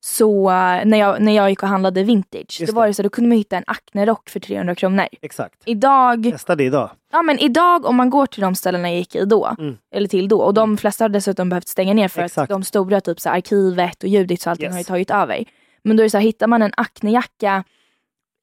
[0.01, 2.91] Så eh, när jag, när jag gick och handlade vintage, Just då var det.
[2.91, 5.07] det så då kunde man hitta en Acne-rock för 300 kronor.
[5.23, 5.63] exakt.
[5.65, 6.91] Idag, Testa det idag.
[7.13, 9.77] ja men idag om man går till de ställena jag gick i då, Mm.
[9.95, 12.43] eller till då, och de flesta har dessutom behövt stänga ner för Exakt.
[12.43, 14.75] att de stora typ så här, arkivet och Judits och allting Yes.
[14.75, 15.45] har ju tagit över.
[15.89, 17.65] Men då är det så här, hittar man en Acne-jacka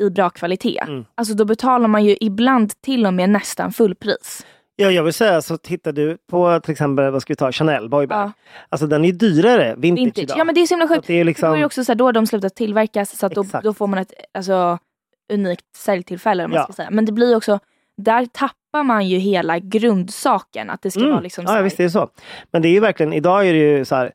[0.04, 1.06] i bra kvalitet, Mm.
[1.16, 4.46] alltså då betalar man ju ibland till och med nästan fullpris.
[4.76, 7.90] Ja, jag vill säga så tittar du på till exempel, vad ska vi ta, Chanel
[7.90, 8.30] Boyband.
[8.30, 8.32] Ja.
[8.70, 10.24] Alltså den är dyrare vintage, Vintage.
[10.24, 10.38] idag.
[10.38, 11.08] Ja men det är så himla sjukt.
[11.08, 11.50] det är liksom...
[11.50, 13.74] Då är det också så här, då har de slutat tillverkas så att då, då
[13.74, 14.78] får man ett alltså,
[15.34, 16.46] unikt säljtillfälle.
[16.46, 16.64] Om man Ja.
[16.64, 16.90] ska säga.
[16.92, 17.60] Men det blir också,
[17.98, 20.70] där tappar man ju hela grundsaken.
[20.70, 21.52] Att det ska vara liksom Mm.
[21.52, 22.10] ja, här, visst är det så.
[22.52, 24.12] Men det är ju verkligen, idag är det ju så här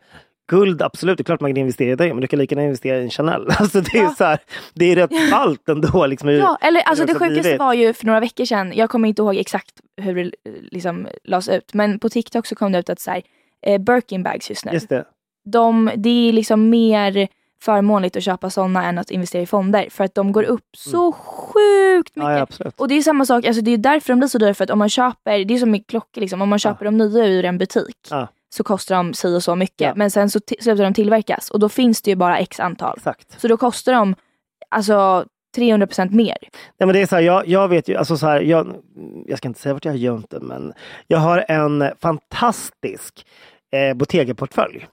[0.50, 2.64] Guld, absolut, det är klart man kan investera i det, men du kan lika gärna
[2.64, 3.46] investera i en Chanel.
[3.58, 4.14] Alltså det är Ja.
[4.18, 4.38] så här,
[4.74, 6.06] det är rätt ballt ändå.
[6.06, 9.08] Liksom, hur- Ja, eller alltså det sjukaste var ju för några veckor sedan, jag kommer
[9.08, 10.30] inte ihåg exakt hur det
[10.70, 13.22] liksom lades ut, men på TikTok så kom det ut att så här,
[13.66, 15.04] eh, Birkin bags just nu, Just det.
[15.44, 17.28] de, det är liksom mer
[17.62, 21.12] förmånligt att köpa sådana än att investera i fonder för att de går upp så
[21.12, 22.28] sjukt mycket.
[22.30, 22.38] Mm.
[22.38, 22.70] Ja, ja.
[22.76, 24.54] Och det är samma sak, alltså det är därför de blir så dyra.
[24.54, 26.96] För att om man köper, det är som med klockor, liksom, om man köper de
[26.98, 28.28] nya ur en butik Ja.
[28.50, 29.80] Så kostar de si och så mycket.
[29.80, 29.92] Ja.
[29.96, 32.94] Men sen så slutar de tillverkas och då finns det ju bara x antal.
[32.96, 33.40] Exakt.
[33.40, 34.14] Så då kostar de
[34.68, 35.24] alltså
[35.56, 36.36] 300% mer.
[36.50, 38.74] Nej, men det är så här, jag, jag vet ju, alltså så här, jag,
[39.26, 40.72] jag ska inte säga vart jag har gömt den, men
[41.06, 43.26] jag har en fantastisk
[43.72, 44.86] eh, Bottega-portfölj.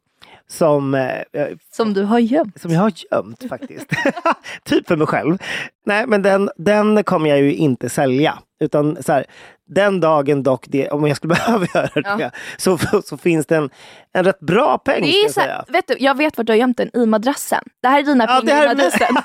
[0.50, 2.62] Som, eh, Som du har gömt.
[2.62, 3.90] som jag har gömt faktiskt.
[4.64, 5.38] typ för mig själv.
[5.86, 8.40] Nej, men den, den kommer jag ju inte sälja.
[8.60, 9.26] Utan så här,
[9.68, 12.32] den dagen dock, det, om jag skulle behöva göra det, Ja.
[12.58, 13.70] så, så finns det en,
[14.14, 15.02] en rätt bra peng.
[15.02, 15.66] Det är så här, säga.
[15.68, 17.64] vet du, jag vet vart du har gömt den, i madrassen.
[17.82, 19.16] Det här är dina Ja, det pengar här i madrassen.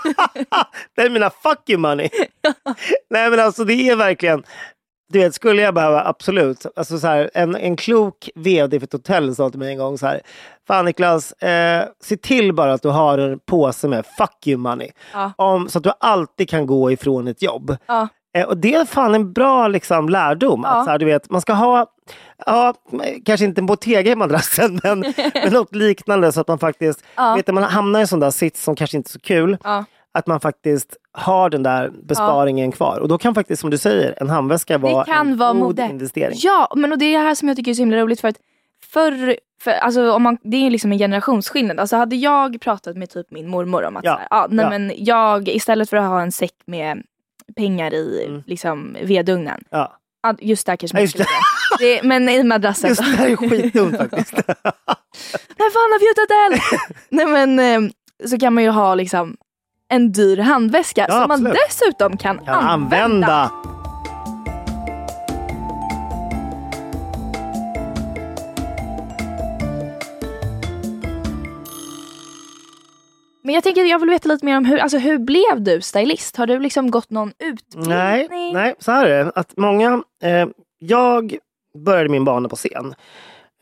[0.96, 2.08] det är mina fuck you money.
[3.10, 4.42] Nej men alltså det är verkligen
[5.12, 6.66] du vet, skulle jag behöva, absolut.
[6.76, 9.98] Alltså så här, en, en klok vd för ett hotell sa till mig en gång
[9.98, 10.20] så här.
[10.66, 14.90] Fan Niklas, eh, se till bara att du har en påse med fuck you money.
[15.12, 15.32] Ja.
[15.36, 17.76] Om, så att du alltid kan gå ifrån ett jobb.
[17.86, 18.08] Ja.
[18.34, 20.60] Eh, och det är fan en bra liksom, lärdom.
[20.64, 20.70] Ja.
[20.70, 21.86] Att, så här, du vet, man ska ha,
[22.46, 22.74] ja,
[23.24, 25.00] kanske inte en Bottega i madrassen, men,
[25.34, 27.34] men något liknande så att man faktiskt, Ja.
[27.34, 29.58] vet du, man hamnar i en sån där sits som kanske inte är så kul
[29.64, 29.84] Ja.
[30.14, 32.98] att man faktiskt har den där besparingen kvar.
[32.98, 35.82] Och då kan faktiskt, som du säger, en handväska vara en vara god mode.
[35.90, 36.36] investering.
[36.42, 38.28] Ja, men och det är det här som jag tycker är så himla roligt för
[38.28, 38.36] att
[38.92, 41.80] förr, för, alltså, om man, det är liksom en generationsskillnad.
[41.80, 44.64] Alltså hade jag pratat med typ min mormor om att Ja, så här, ja, nej,
[44.64, 44.70] ja.
[44.70, 47.02] men jag istället för att ha en säck med
[47.56, 48.42] pengar i Mm.
[48.46, 49.60] liksom, vedugnen.
[49.70, 49.96] Ja.
[50.40, 51.24] Just just skulle
[51.78, 52.02] det.
[52.02, 52.88] Men i madrassen.
[52.88, 54.32] Just det här är skitdumt faktiskt.
[55.58, 56.82] Vem fan har bjudit eld?
[57.08, 57.90] nej men eh,
[58.28, 59.36] så kan man ju ha liksom
[59.88, 61.56] en dyr handväska Ja, som man absolut.
[61.68, 63.50] dessutom kan, Kan använda.
[73.42, 76.36] Men jag tänker jag vill veta lite mer om hur, alltså, hur blev du stylist?
[76.36, 77.96] Har du liksom gått någon utbildning?
[77.96, 79.32] Nej, nej, så här är det.
[79.34, 80.46] Att många, eh,
[80.78, 81.36] jag
[81.78, 82.94] började min bana på scen.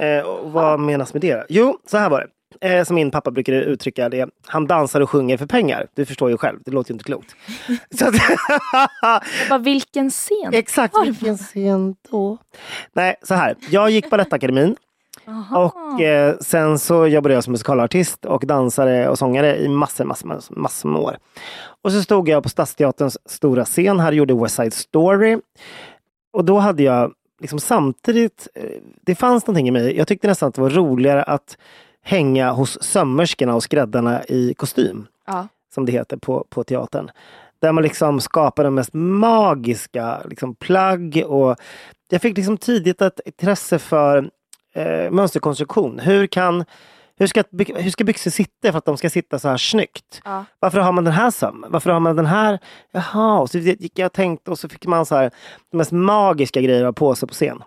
[0.03, 1.47] Eh, och vad menas med det?
[1.49, 2.29] Jo, så här var det.
[2.61, 4.29] Eh, som min pappa brukade uttrycka det.
[4.47, 5.87] Han dansar och sjunger för pengar.
[5.95, 7.37] Du förstår ju själv, det låter ju inte klokt.
[7.99, 8.15] så att,
[9.49, 10.51] Bara, vilken scen?
[10.55, 12.39] Exakt, vilken scen då?
[12.93, 13.55] Nej, så här.
[13.71, 14.77] Jag gick Balettakademin
[15.31, 15.65] Aha.
[15.65, 20.29] och eh, sen så jobbade jag som musikalartist och dansare och sångare i massor, massor,
[20.29, 21.17] massor, massor med år.
[21.83, 25.39] Och så stod jag på Stadsteaterns stora scen här och gjorde West Side Story.
[26.33, 28.65] Och då hade jag liksom samtidigt, eh,
[29.03, 31.57] det fanns någonting i mig, jag tyckte nästan att det var roligare att
[32.03, 35.07] hänga hos sömmerskorna och skräddarna i kostym.
[35.27, 35.49] Ja.
[35.75, 37.11] Som det heter på, på teatern.
[37.61, 41.23] Där man liksom skapar de mest magiska liksom, plagg.
[41.27, 41.57] Och
[42.11, 44.31] jag fick liksom tidigt ett intresse för
[44.75, 45.99] eh, mönsterkonstruktion.
[45.99, 46.65] Hur kan
[47.21, 50.23] hur ska, hur ska byxor sitta för att de ska sitta så här snyggt?
[50.25, 50.45] Ja.
[50.59, 51.73] Varför har man den här sömmen?
[51.73, 52.59] Varför har man den här?
[52.91, 55.31] Jaha, och så gick jag och tänkte och så fick man så här
[55.71, 57.63] de mest magiska grejer på sig på scen.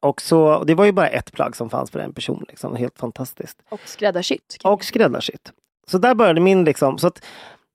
[0.00, 2.44] Och så, och det var ju bara ett plagg som fanns för en person.
[2.48, 2.76] Liksom.
[2.76, 3.58] Helt fantastiskt.
[3.68, 4.58] Och skräddarsytt.
[4.64, 5.52] Och skräddarsytt.
[5.86, 6.98] Så där började min liksom.
[6.98, 7.24] Så att,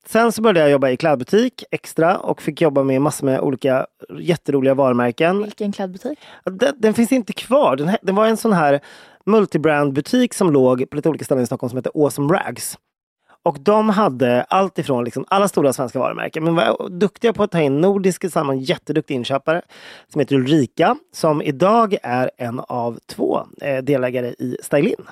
[0.08, 3.86] sen så började jag jobba i klädbutik extra och fick jobba med massor med olika
[4.20, 5.44] jätteroliga varumärken.
[5.44, 6.20] Vilken klädbutik?
[6.44, 7.76] Den, den finns inte kvar.
[7.76, 8.80] Den, den var en sån här
[9.26, 12.78] multibrandbutik som låg på lite olika ställen i Stockholm som hette Awesome Rags.
[13.44, 17.52] Och de hade allt ifrån liksom alla stora svenska varumärken men var duktiga på att
[17.52, 19.62] ta in nordiska samman jätteduktig inköpare
[20.08, 25.06] som heter Ulrika som idag är en av två eh, delägare i Stylin.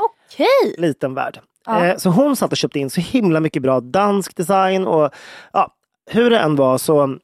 [0.00, 0.74] Okej!
[0.78, 1.40] Liten värld.
[1.66, 1.84] Ja.
[1.86, 5.10] Eh, så hon satt och köpte in så himla mycket bra dansk design och
[5.52, 5.74] ja,
[6.10, 7.18] hur det än var så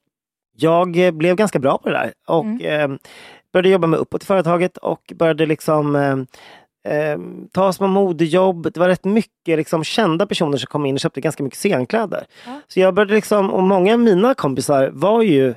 [0.56, 2.92] jag blev ganska bra på det där och Mm.
[2.92, 2.98] eh,
[3.52, 7.18] började jobba med uppåt i företaget och började liksom eh,
[7.52, 8.72] ta små modejobb.
[8.74, 12.26] Det var rätt mycket liksom, kända personer som kom in och köpte ganska mycket scenkläder.
[12.46, 12.60] Ja.
[12.68, 15.54] Så jag började liksom, och många av mina kompisar var ju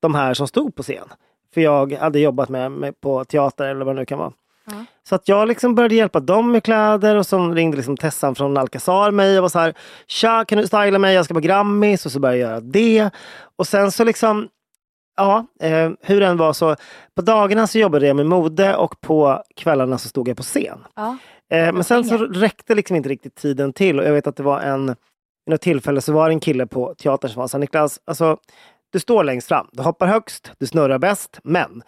[0.00, 1.08] de här som stod på scen.
[1.54, 4.32] För jag hade jobbat med, med på teater eller vad det nu kan vara.
[4.64, 4.84] Ja.
[5.08, 8.56] Så att jag liksom började hjälpa dem med kläder och så ringde liksom Tessan från
[8.56, 9.74] Alcazar mig och var så här
[10.06, 11.14] Tja, kan du styla mig?
[11.14, 13.10] Jag ska på Grammis och så började jag göra det.
[13.56, 14.48] Och sen så liksom
[15.16, 16.76] Ja, eh, hur den var så
[17.16, 20.78] på dagarna så jobbade jag med mode och på kvällarna så stod jag på scen.
[20.94, 21.16] Ja.
[21.50, 24.42] Eh, men sen så räckte liksom inte riktigt tiden till och jag vet att det
[24.42, 28.00] var en vid något tillfälle så var det en kille på teatern som sa Niklas,
[28.04, 28.36] alltså
[28.92, 31.82] du står längst fram, du hoppar högst, du snurrar bäst, men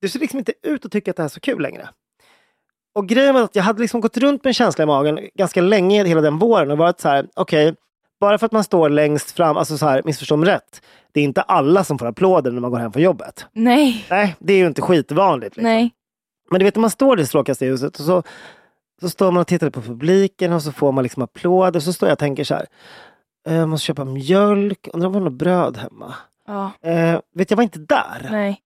[0.00, 1.88] du ser liksom inte ut att tycka att det här är så kul längre.
[2.94, 5.60] Och grejen var att jag hade liksom gått runt med en känsla i magen ganska
[5.60, 7.74] länge hela den våren och varit så här, okej,
[8.20, 11.24] bara för att man står längst fram, alltså så här, missförstå mig rätt, det är
[11.24, 13.46] inte alla som får applåder när man går hem från jobbet.
[13.52, 14.06] Nej.
[14.10, 15.56] Nej, det är ju inte skitvanligt.
[15.56, 15.72] Liksom.
[15.72, 15.90] Nej.
[16.50, 18.22] Men du vet när man står i det stråkigaste ljuset och så,
[19.00, 21.80] så står man och tittar på publiken och så får man liksom applåder.
[21.80, 22.66] Så står jag och tänker så här.
[23.48, 26.14] "Eh, Jag måste köpa mjölk, undrar om det var något bröd hemma.
[26.46, 26.70] Ja.
[26.90, 28.28] Eh, vet jag var inte där.
[28.30, 28.60] Nej.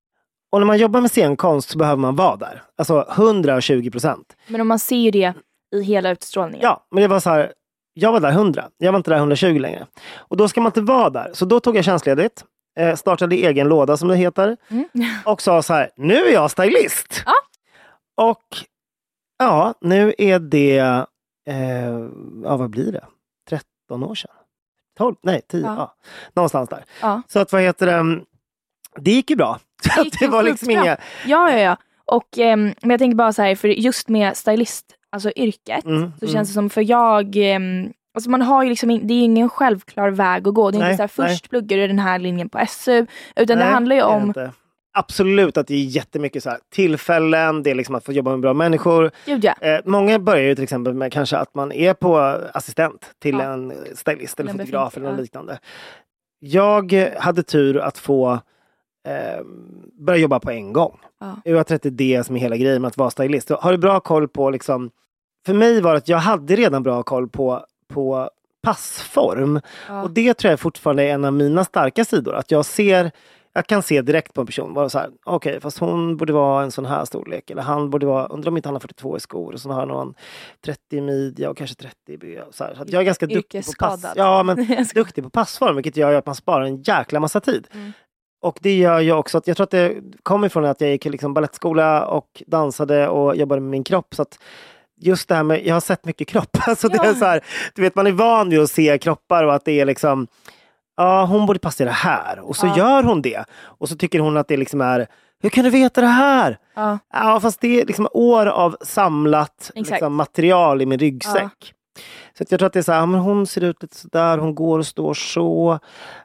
[0.56, 2.62] Och när man jobbar med scenkonst så behöver man vara där.
[2.78, 4.36] Alltså 120 procent.
[4.46, 5.34] Men om man ser ju det
[5.74, 6.62] i hela utstrålningen.
[6.62, 7.52] Ja, men det var så här.
[7.94, 8.68] Jag var där 100.
[8.78, 9.86] Jag var inte där 120 längre.
[10.16, 11.30] Och då ska man inte vara där.
[11.32, 12.44] Så då tog jag tjänstledigt.
[12.78, 14.56] Eh, startade egen låda som det heter.
[14.68, 14.88] Mm.
[15.24, 15.90] Och sa så här.
[15.96, 17.22] Nu är jag stylist.
[17.26, 17.32] Ja.
[18.24, 18.44] Och
[19.38, 20.78] ja, nu är det,
[21.48, 22.08] eh,
[22.44, 23.04] ja vad blir det?
[23.48, 24.30] 13 år sedan?
[24.98, 25.16] 12?
[25.22, 25.60] Nej, 10.
[25.60, 25.74] Ja.
[25.76, 25.94] Ja.
[26.34, 26.84] någonstans där.
[27.00, 27.22] Ja.
[27.28, 28.20] Så att vad heter det?
[28.96, 29.58] Det gick ju bra.
[29.94, 30.84] Så det ju var liksom skitbra.
[30.84, 30.96] inga...
[31.26, 31.76] Ja, ja, ja.
[32.04, 36.12] Och, ehm, men jag tänker bara så här, för just med stylist, alltså yrket, Mm,
[36.18, 36.32] så mm.
[36.34, 39.48] känns det som, för jag, ehm, alltså man har ju liksom, in- det är ingen
[39.48, 40.70] självklar väg att gå.
[40.70, 41.34] Det är Nej, inte så här, nej.
[41.34, 44.34] först pluggar du den här linjen på SU, utan det Nej, handlar ju det om.
[44.98, 48.40] Absolut att det är jättemycket så här, tillfällen, det är liksom att få jobba med
[48.40, 49.10] bra människor.
[49.26, 52.18] gud ja, Eh, många börjar ju till exempel med kanske att man är på
[52.52, 53.42] assistent till Ja.
[53.42, 55.22] en stylist eller en fotograf eller något ja.
[55.22, 55.58] liknande.
[56.38, 58.40] Jag eh, hade tur att få
[59.06, 59.44] eh,
[59.98, 60.98] börja jobba på en gång.
[61.20, 61.36] Ja.
[61.44, 63.50] Jag tror att det är det som är hela grejen med att vara stylist.
[63.50, 64.90] Har du bra koll på liksom,
[65.46, 68.30] för mig var det att jag hade redan bra koll på, på
[68.62, 69.60] passform.
[69.88, 70.02] Ja.
[70.02, 72.34] Och det tror jag fortfarande är en av mina starka sidor.
[72.34, 73.10] Att jag ser
[73.56, 76.64] jag kan se direkt på en person, bara så här, okej fast hon borde vara
[76.64, 77.50] en sån här storlek.
[77.50, 79.86] Eller han borde vara, undrar om inte han har 42 i skor och så har
[79.86, 80.14] någon
[80.64, 82.44] 30 i midja och kanske 30 i bö.
[82.50, 82.74] Så, här.
[82.74, 84.06] så jag är ganska duktig på pass.
[84.16, 87.66] Ja, men duktig på passform vilket gör att man sparar en jäkla massa tid.
[87.72, 87.92] Mm.
[88.46, 91.04] Och det gör ju också att jag tror att det kommer ifrån att jag gick
[91.04, 94.14] liksom balettskola och dansade och jobbade med min kropp.
[94.14, 94.38] Så att
[95.00, 96.56] just det här med, jag har sett mycket kropp.
[96.66, 97.14] Alltså det är Ja.
[97.14, 97.40] så här,
[97.74, 100.26] du vet man är van vid att se kroppar och att det är liksom
[100.96, 102.38] Ja, hon borde passa det här.
[102.40, 102.76] Och så Ja.
[102.76, 103.44] gör hon det.
[103.62, 105.06] Och så tycker hon att det liksom är
[105.42, 106.58] Hur kan du veta det här?
[106.74, 106.98] Ja.
[107.12, 111.72] Ja, fast det är liksom år av samlat liksom, material i min ryggsäck.
[112.38, 114.54] Så att jag tror att det är så här, hon ser ut lite sådär, hon
[114.54, 115.78] går och står så.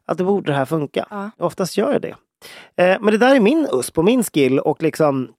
[0.05, 1.05] Att det borde det här funka.
[1.09, 1.29] Ja.
[1.37, 2.15] Oftast gör det.
[2.83, 5.31] Eh, men det där är min USP och min skill och liksom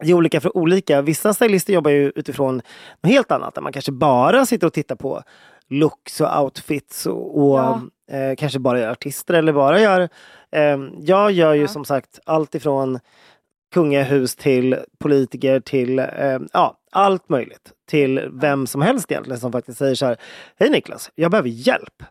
[0.00, 1.02] det är olika för olika.
[1.02, 2.54] Vissa stylister jobbar ju utifrån
[3.02, 3.54] något helt annat.
[3.54, 5.22] Där man kanske bara sitter och tittar på
[5.68, 7.80] looks och outfits och, och Ja.
[8.16, 10.00] eh, kanske bara gör artister eller bara gör...
[10.52, 11.68] Eh, jag gör ju Ja.
[11.68, 12.98] som sagt allt ifrån
[13.74, 17.72] kungahus till politiker till eh, ja, allt möjligt.
[17.88, 20.16] Till vem som helst egentligen som faktiskt säger så här.
[20.58, 22.02] Hej Niklas, jag behöver hjälp.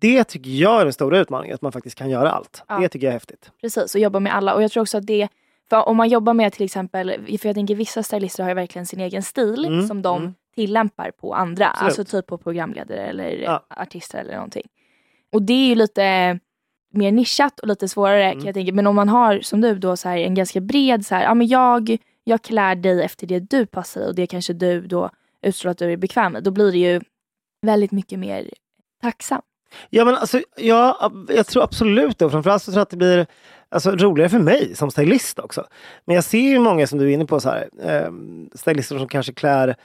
[0.00, 2.62] Det tycker jag är den stora utmaningen, att man faktiskt kan göra allt.
[2.68, 2.78] Ja.
[2.78, 3.50] Det tycker jag är häftigt.
[3.60, 4.54] Precis, och jobba med alla.
[4.54, 5.28] Och jag tror också att det,
[5.70, 8.86] för om man jobbar med till exempel, för jag tänker vissa stylister har ju verkligen
[8.86, 10.34] sin egen stil Mm, som de mm.
[10.54, 11.68] tillämpar på andra.
[11.70, 11.98] Absolut.
[11.98, 13.66] Alltså typ på programledare eller Ja.
[13.68, 14.66] artister eller någonting.
[15.32, 16.38] Och det är ju lite
[16.92, 18.38] mer nischat och lite svårare Mm.
[18.38, 18.72] kan jag tänka.
[18.72, 21.34] Men om man har som du då så här, en ganska bred så här, ja
[21.34, 25.10] men jag, jag klär dig efter det du passar i och det kanske du då
[25.42, 26.42] utstrålar att du är bekväm med.
[26.42, 27.00] Då blir det ju
[27.62, 28.50] väldigt mycket mer
[29.02, 29.42] tacksam.
[29.90, 32.30] Ja, men alltså, ja, jag tror absolut det.
[32.30, 33.26] Framförallt så tror jag att det blir
[33.68, 35.66] alltså, roligare för mig som stylist också.
[36.04, 38.12] Men jag ser ju många som du är inne på, så här, eh,
[38.54, 39.76] stylister som kanske klär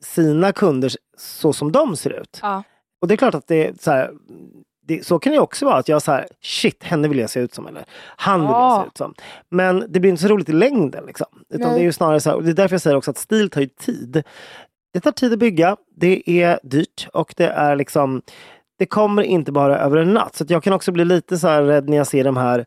[0.00, 2.38] sina kunder så som de ser ut.
[2.42, 2.62] Ja.
[3.00, 4.12] Och det är klart att det är så här,
[4.86, 7.40] det, så kan det också vara att jag så här, shit, henne vill jag se
[7.40, 7.84] ut som eller
[8.16, 8.82] han vill jag Ja.
[8.82, 9.14] se ut som.
[9.48, 11.06] Men det blir inte så roligt i längden.
[11.06, 11.26] Liksom.
[11.48, 11.74] Utan Nej.
[11.78, 13.50] det är ju snarare så här, och det är därför jag säger också att stil
[13.50, 14.22] tar ju tid.
[14.92, 18.22] Det tar tid att bygga, det är dyrt och det är liksom
[18.78, 20.34] det kommer inte bara över en natt.
[20.36, 22.64] Så jag kan också bli lite så här rädd när jag ser de här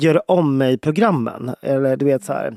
[0.00, 1.54] gör om mig-programmen.
[1.62, 2.56] Eller du vet så här,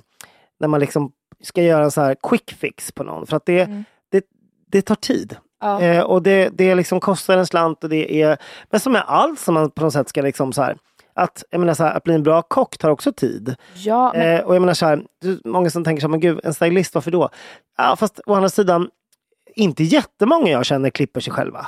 [0.59, 1.11] när man liksom
[1.43, 3.27] ska göra en så här quick fix på någon.
[3.27, 3.83] För att det, Mm.
[4.11, 4.25] det,
[4.71, 5.35] det tar tid.
[5.59, 5.81] Ja.
[5.81, 8.37] Eh, och det, det liksom kostar en slant och det är,
[8.69, 10.77] men som med allt som man på något sätt ska liksom så här,
[11.13, 13.55] att, jag menar så här, att bli en bra kock tar också tid.
[13.73, 15.03] ja men, Eh, och jag menar så här,
[15.45, 17.29] många som tänker så här, men gud, en stylist, varför då?
[17.77, 18.89] Ja, fast å andra sidan,
[19.55, 21.67] inte jättemånga jag känner klipper sig själva.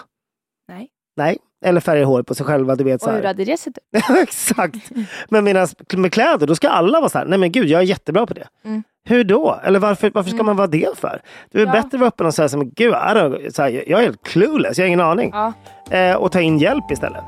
[0.67, 0.89] nej.
[1.15, 3.77] Nej, eller färgar hår på sig själva, du vet så Och hur hade det sett
[3.77, 4.03] ut?
[4.21, 4.91] Exakt.
[5.29, 7.85] Men medan med kläder, då ska alla vara så här, nej men gud, jag är
[7.85, 8.47] jättebra på det.
[8.65, 8.83] Mm.
[9.05, 9.59] Hur då?
[9.63, 10.45] Eller varför, varför ska Mm.
[10.45, 11.21] man vara det för?
[11.51, 11.71] Det är Ja.
[11.71, 14.03] bättre att vara öppen och säga så här, men gud, I så här, jag är
[14.03, 15.31] helt clueless, jag har ingen aning.
[15.33, 15.53] Ja.
[15.97, 17.23] Eh, och ta in hjälp istället.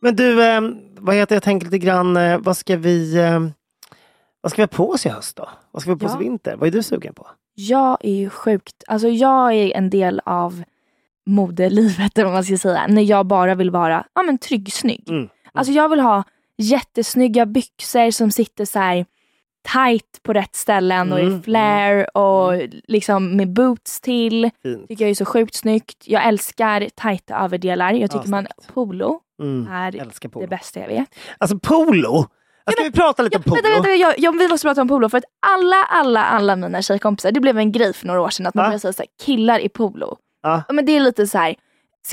[0.00, 0.60] Men du, eh,
[0.98, 3.40] vad heter jag tänker lite grann, eh, vad ska vi eh,
[4.44, 5.48] vad ska vi ha på oss i höst då?
[5.70, 6.20] Vad ska vi ha på oss Ja.
[6.20, 6.56] i vinter?
[6.56, 7.26] Vad är du sugen på?
[7.54, 10.62] Jag är ju sjukt, alltså jag är en del av
[11.26, 12.86] modelivet eller vad man ska säga.
[12.88, 15.08] När jag bara vill vara ja, men trygg, snygg.
[15.10, 15.28] Mm.
[15.52, 16.24] Alltså jag vill ha
[16.58, 19.06] jättesnygga byxor som sitter så här
[19.72, 24.50] tight på rätt ställen och Mm, i flare och liksom med boots till.
[24.62, 24.88] Fint.
[24.88, 26.04] Tycker jag är så sjukt snyggt.
[26.06, 27.92] Jag älskar tajta överdelar.
[27.92, 29.68] Jag tycker Ja, man polo Mm.
[29.72, 30.46] är Älskar det polo.
[30.46, 31.08] bästa jag vet.
[31.38, 32.26] Alltså polo!
[32.72, 33.54] Ska vi prata lite Ja, om polo?
[33.54, 36.82] vänta, vänta, jag, jag, vi måste prata om polo för att alla, alla, alla mina
[36.82, 39.08] tjejkompisar, det blev en grej för några år sedan att man började säga så här,
[39.26, 40.16] killar i polo.
[40.42, 41.54] Ja, Men det är lite så här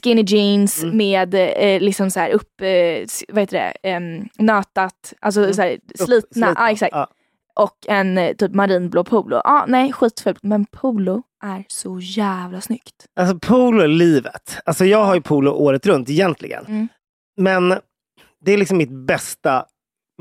[0.04, 0.98] skinny jeans Mm.
[0.98, 5.54] med eh, liksom så här upp, eh, vad heter det, em, nötat, alltså Mm.
[5.54, 6.54] så här, Upp- slitna.
[6.58, 6.96] Ja, exakt.
[6.96, 7.08] Ja.
[7.56, 9.42] Och en eh, typ marinblå polo.
[9.44, 13.06] Ja, nej skitfult men polo är så jävla snyggt.
[13.20, 14.58] Alltså polo är livet.
[14.66, 16.66] Alltså jag har ju polo året runt egentligen.
[16.66, 16.88] Mm.
[17.38, 17.70] Men
[18.46, 19.66] det är liksom mitt bästa,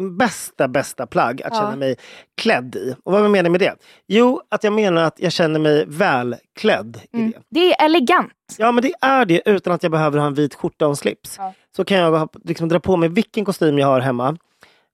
[0.00, 1.60] bästa, bästa plagg att Ja.
[1.60, 1.96] känna mig
[2.36, 2.94] klädd i.
[3.04, 3.74] Och vad menar jag med det?
[4.06, 7.30] Jo, att jag menar att jag känner mig välklädd i Mm.
[7.30, 7.38] det.
[7.48, 8.32] Det är elegant.
[8.58, 10.96] Ja, men det är det utan att jag behöver ha en vit skjorta och en
[10.96, 11.34] slips.
[11.38, 11.54] Ja.
[11.76, 14.36] Så kan jag liksom dra på mig vilken kostym jag har hemma.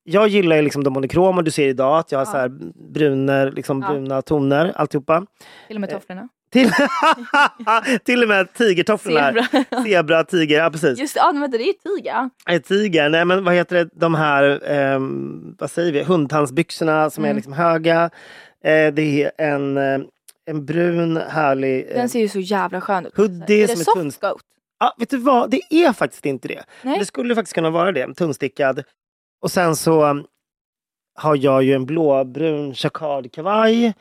[0.08, 1.42] Jag gillar liksom de monokroma.
[1.42, 2.32] Du ser idag att jag har Ja.
[2.32, 2.48] så här
[2.92, 5.26] bruner, liksom bruna toner, alltihopa.
[5.66, 6.28] Till och med tofflorna.
[6.56, 6.70] Till,
[8.04, 9.46] till och med tigertofflorna.
[9.50, 9.82] Zebra.
[9.84, 10.98] Zebra, tiger, ja precis.
[10.98, 12.10] Just ja, men det är ju tiger.
[12.12, 12.30] ja.
[12.48, 17.24] Nej, tiger, nej men vad heter det, de här, ehm, vad säger vi, hundtandsbyxorna som
[17.24, 17.36] är Mm.
[17.36, 18.10] liksom höga.
[18.64, 19.98] Eh, det är en, eh,
[20.46, 21.86] en brun härlig...
[21.90, 23.16] Eh, Den ser ju så jävla skön ut.
[23.16, 24.44] Hoodie är som det är soft
[24.80, 26.64] ah, vet du vad, det är faktiskt inte det.
[26.82, 26.98] Nej.
[26.98, 28.82] Det skulle faktiskt kunna vara det, tunnstickad.
[29.42, 30.24] Och sen så
[31.18, 33.92] har jag ju en blåbrun jacquardkavaj.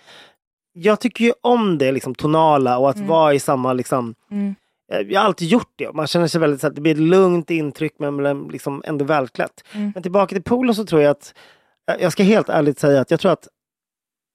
[0.78, 3.08] Jag tycker ju om det liksom tonala och att Mm.
[3.08, 4.56] vara i samma liksom Mm.
[4.92, 5.94] Eh, Jag har alltid gjort det.
[5.94, 9.64] Man känner sig väldigt så att det blir ett lugnt intryck men liksom ändå välklätt.
[9.74, 9.92] Mm.
[9.94, 11.34] Men tillbaka till polo så tror jag att,
[11.92, 13.48] eh, jag ska helt ärligt säga att jag tror att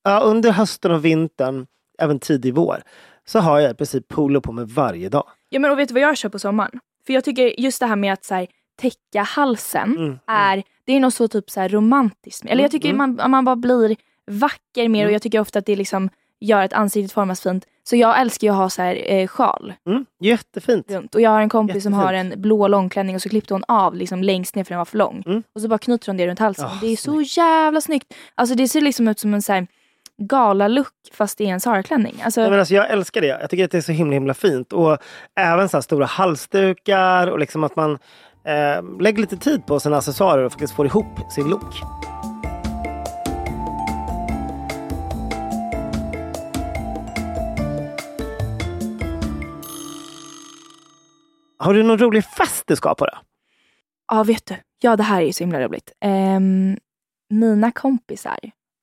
[0.04, 1.66] ja, under hösten och vintern,
[1.98, 2.82] även tidig vår,
[3.24, 5.24] så har jag i princip polo på mig varje dag.
[5.48, 6.80] Ja men och vet du vad jag kör på sommaren?
[7.06, 8.46] För jag tycker just det här med att så här,
[8.80, 12.44] täcka halsen Mm, är, det är något så typ så här romantiskt.
[12.46, 15.12] Eller jag tycker Mm, man, man bara blir vacker mer och Mm.
[15.12, 17.64] jag tycker ofta att det liksom gör att ansiktet formas fint.
[17.84, 20.90] Så jag älskar ju att ha så här, eh, sjal Mm, jättefint.
[20.90, 21.14] runt.
[21.14, 22.34] Och jag har en kompis som har Jättefint.
[22.34, 24.98] en blå långklänning och så klippte hon av liksom längst ner för den var för
[24.98, 25.22] lång.
[25.26, 25.42] Mm.
[25.54, 26.66] Och så bara knyter hon det runt halsen.
[26.66, 28.14] Ah, det är så jävla snyggt.
[28.34, 29.66] Alltså det ser liksom ut som en så här
[30.22, 32.22] gala-look fast det är en Zara-klänning.
[32.24, 33.26] Alltså, menar, alltså, jag älskar det.
[33.26, 34.72] Jag tycker att det är så himla himla fint.
[34.72, 34.98] Och
[35.40, 37.92] även så stora halsdukar och liksom att man
[38.44, 41.74] eh, lägger lite tid på sina accessoarer och faktiskt får ihop sin look.
[51.60, 53.18] Har du någon rolig fest du ska på då?
[54.12, 54.56] Ja, vet du.
[54.82, 55.92] Ja, det här är ju så himla roligt.
[56.00, 56.78] Ehm,
[57.30, 58.38] mina kompisar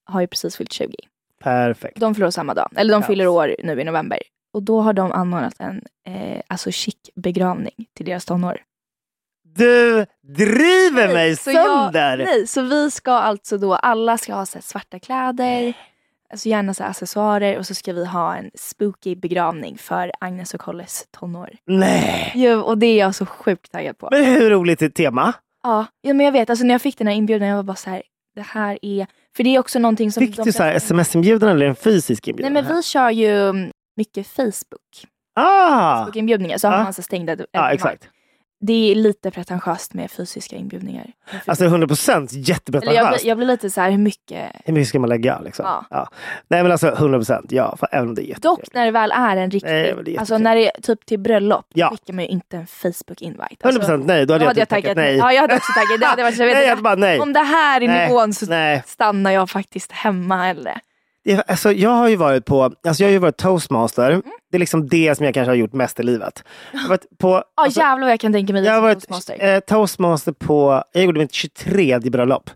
[0.05, 0.95] har ju precis fyllt 20.
[1.43, 1.99] Perfekt.
[1.99, 2.69] De fyller år samma dag.
[2.75, 3.07] Eller de Ja.
[3.07, 4.19] fyller år nu i november.
[4.53, 8.57] Och då har de anordnat en eh, alltså chic begravning till deras tonår.
[9.43, 12.17] Du driver mig jag, sönder!
[12.17, 15.73] nej, så vi ska alltså då, alla ska ha så svarta kläder,
[16.33, 20.59] alltså gärna så accessoarer och så ska vi ha en spooky begravning för Agnes och
[20.61, 21.49] Colles tonår.
[21.67, 22.31] Nej!
[22.35, 24.07] Jo, och det är jag så sjukt taggad på.
[24.11, 25.33] Men hur roligt är tema?
[25.63, 27.75] Ja, ja men jag vet, alltså när jag fick den här inbjudan jag var bara
[27.75, 28.03] så här,
[28.35, 29.07] det här är,
[29.37, 30.21] för det är också någonting som...
[30.27, 32.53] Fick du så här sms-inbjudan eller en fysisk Nej inbjudan?
[32.53, 33.53] men vi kör ju
[33.97, 35.07] mycket Facebook.
[35.35, 36.05] Ah!
[36.05, 36.83] Facebook-inbjudningar så har Ja.
[36.83, 37.73] man så stängda evenemang.
[37.73, 38.09] exakt.
[38.59, 41.11] Det är lite pretentiöst med fysiska inbjudningar.
[41.45, 43.09] Alltså 100 procent Eller jag, jättepretentiöst.
[43.21, 44.51] blir, jag blir lite så här, hur mycket?
[44.65, 45.39] Hur mycket ska man lägga?
[45.39, 45.65] Liksom?
[45.89, 46.09] Ja.
[46.47, 47.75] Nej men alltså 100 procent, ja.
[47.77, 50.37] För, även om det är Dock när det väl är en riktig, Nej, är alltså
[50.37, 51.89] när det är typ till bröllop, Ja.
[51.89, 53.55] då skickar man ju inte en Facebook-invite.
[53.63, 55.17] 100 procent nej, då hade jag, typ tackat nej.
[55.17, 57.19] Ja jag hade också tackat det hade varit jag vet nej, jag bara nej.
[57.19, 58.83] Om det här är Nej, nivån så nej.
[58.85, 60.79] stannar jag faktiskt hemma hellre.
[61.29, 64.09] Jag, alltså, jag har ju varit på, alltså jag har ju varit toastmaster.
[64.11, 64.21] Mm.
[64.51, 66.43] Det är liksom det som jag kanske har gjort mest i livet.
[66.73, 69.55] Jag har på, alltså, jävlar vad jag kan tänka mig jag har som varit toastmaster.
[69.55, 72.49] eh, toastmaster på, jag gjorde mitt 23 bröllop.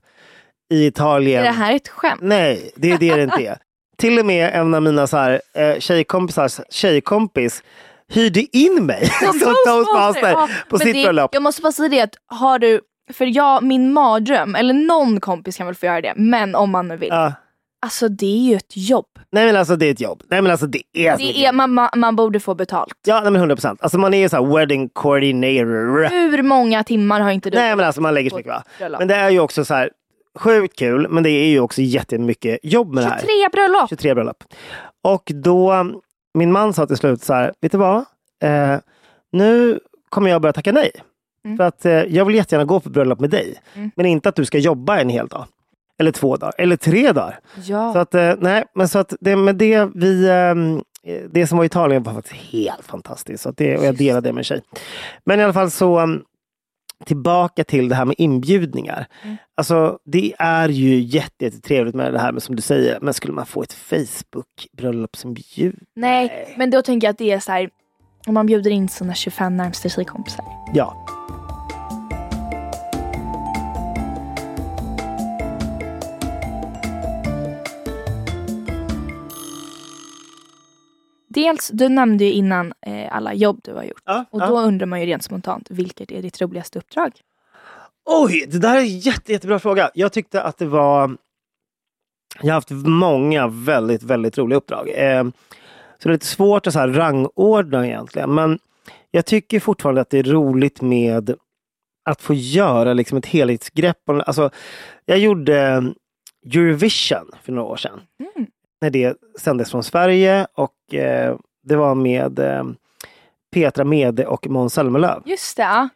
[0.74, 1.39] I Italien.
[1.39, 2.19] Är det här ett skämt?
[2.24, 3.57] Nej, det är det det inte är.
[3.97, 7.63] Till och med en av mina så här, eh, tjejkompisars tjejkompis
[8.09, 11.30] hyrde in mig som, toastmaster Ja, på men sitt det, bröllop.
[11.34, 12.82] Jag måste bara säga det att har du,
[13.13, 16.88] för jag, min mardröm, eller någon kompis kan väl få göra det, men om man
[16.88, 17.09] nu vill.
[17.09, 17.34] Ja.
[17.86, 19.05] Alltså det är ju ett jobb.
[19.32, 20.23] Nej men alltså det är ett jobb.
[20.29, 21.69] Nej men alltså det är, ett Det är, jobb.
[21.69, 22.93] man, man, borde få betalt.
[23.05, 23.82] Ja nej, men 100 procent.
[23.82, 26.09] Alltså man är ju så här wedding coordinator.
[26.09, 28.63] Hur många timmar har inte du Nej men alltså man lägger så mycket va.
[28.77, 28.99] bröllop?
[28.99, 29.89] Men det är ju också så här
[30.39, 33.19] sjukt kul men det är ju också jättemycket jobb med det här.
[33.19, 33.89] 23 bröllop!
[33.89, 34.43] 23 bröllop.
[35.03, 35.86] Och då,
[36.34, 38.05] min man sa till slut så här, vet du vad?
[38.43, 38.77] Eh,
[39.32, 39.79] nu
[40.09, 40.91] kommer jag börja tacka nej.
[41.45, 41.57] Mm.
[41.57, 43.61] För att eh, jag vill jättegärna gå på bröllop med dig.
[43.75, 43.91] Mm.
[43.95, 45.45] Men inte att du ska jobba en hel dag.
[46.02, 46.54] Eller två dagar.
[46.58, 47.39] Eller tre dagar.
[47.64, 47.93] Ja.
[47.93, 50.30] Så att, eh, nej, men så att det, med det vi...
[50.30, 53.43] ehm, eh, det som var i Italien var faktiskt helt fantastiskt.
[53.43, 54.62] Så att det, och jag delade det med en tjej.
[55.26, 56.24] Men i alla fall så um,
[57.06, 59.08] tillbaka till det här med inbjudningar.
[59.24, 59.38] Mm.
[59.58, 62.99] Alltså det är ju jätte, jättetrevligt med det här med som du säger.
[63.02, 65.86] Men skulle man få ett Facebook bröllopsinbjudning?
[65.95, 67.70] Nej, men då tänker jag att det är så här,
[68.28, 70.45] om man bjuder in sina 25 närmsta tjejkompisar.
[70.74, 71.06] Ja.
[81.34, 84.01] Dels, du nämnde ju innan eh, alla jobb du har gjort.
[84.05, 84.47] ja, Och ja.
[84.47, 87.11] då undrar man ju rent spontant, vilket är ditt roligaste uppdrag?
[88.05, 89.91] Oj, det där är en jätte, jättebra fråga.
[89.93, 91.17] Jag tyckte att det var...
[92.41, 94.89] Jag har haft många väldigt, väldigt roliga uppdrag.
[94.89, 95.23] Eh,
[95.99, 98.34] så det är lite svårt att så här rangordna egentligen.
[98.34, 98.59] Men
[99.11, 101.36] jag tycker fortfarande att det är roligt med
[102.05, 104.09] att få göra liksom ett helhetsgrepp.
[104.09, 104.49] Alltså,
[105.05, 105.84] jag gjorde
[106.45, 108.01] Eurovision för några år sedan.
[108.36, 108.51] Mm.
[108.82, 112.63] När det sändes från Sverige och eh, det var med eh,
[113.53, 115.21] Petra Mede och Måns Zelmerlöw.
[115.25, 115.89] Just det.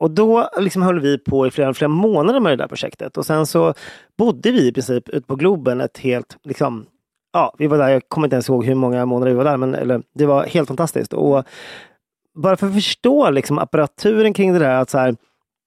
[0.00, 3.16] Och då liksom höll vi på i flera, flera månader med det där projektet.
[3.16, 3.74] Och sen så
[4.18, 6.86] bodde vi i princip ute på Globen ett helt, liksom,
[7.32, 9.56] ja, vi var där, jag kommer inte ens ihåg hur många månader vi var där,
[9.56, 11.12] men eller, det var helt fantastiskt.
[11.12, 11.44] Och
[12.34, 15.16] bara för att förstå liksom, apparaturen kring det där, att så här,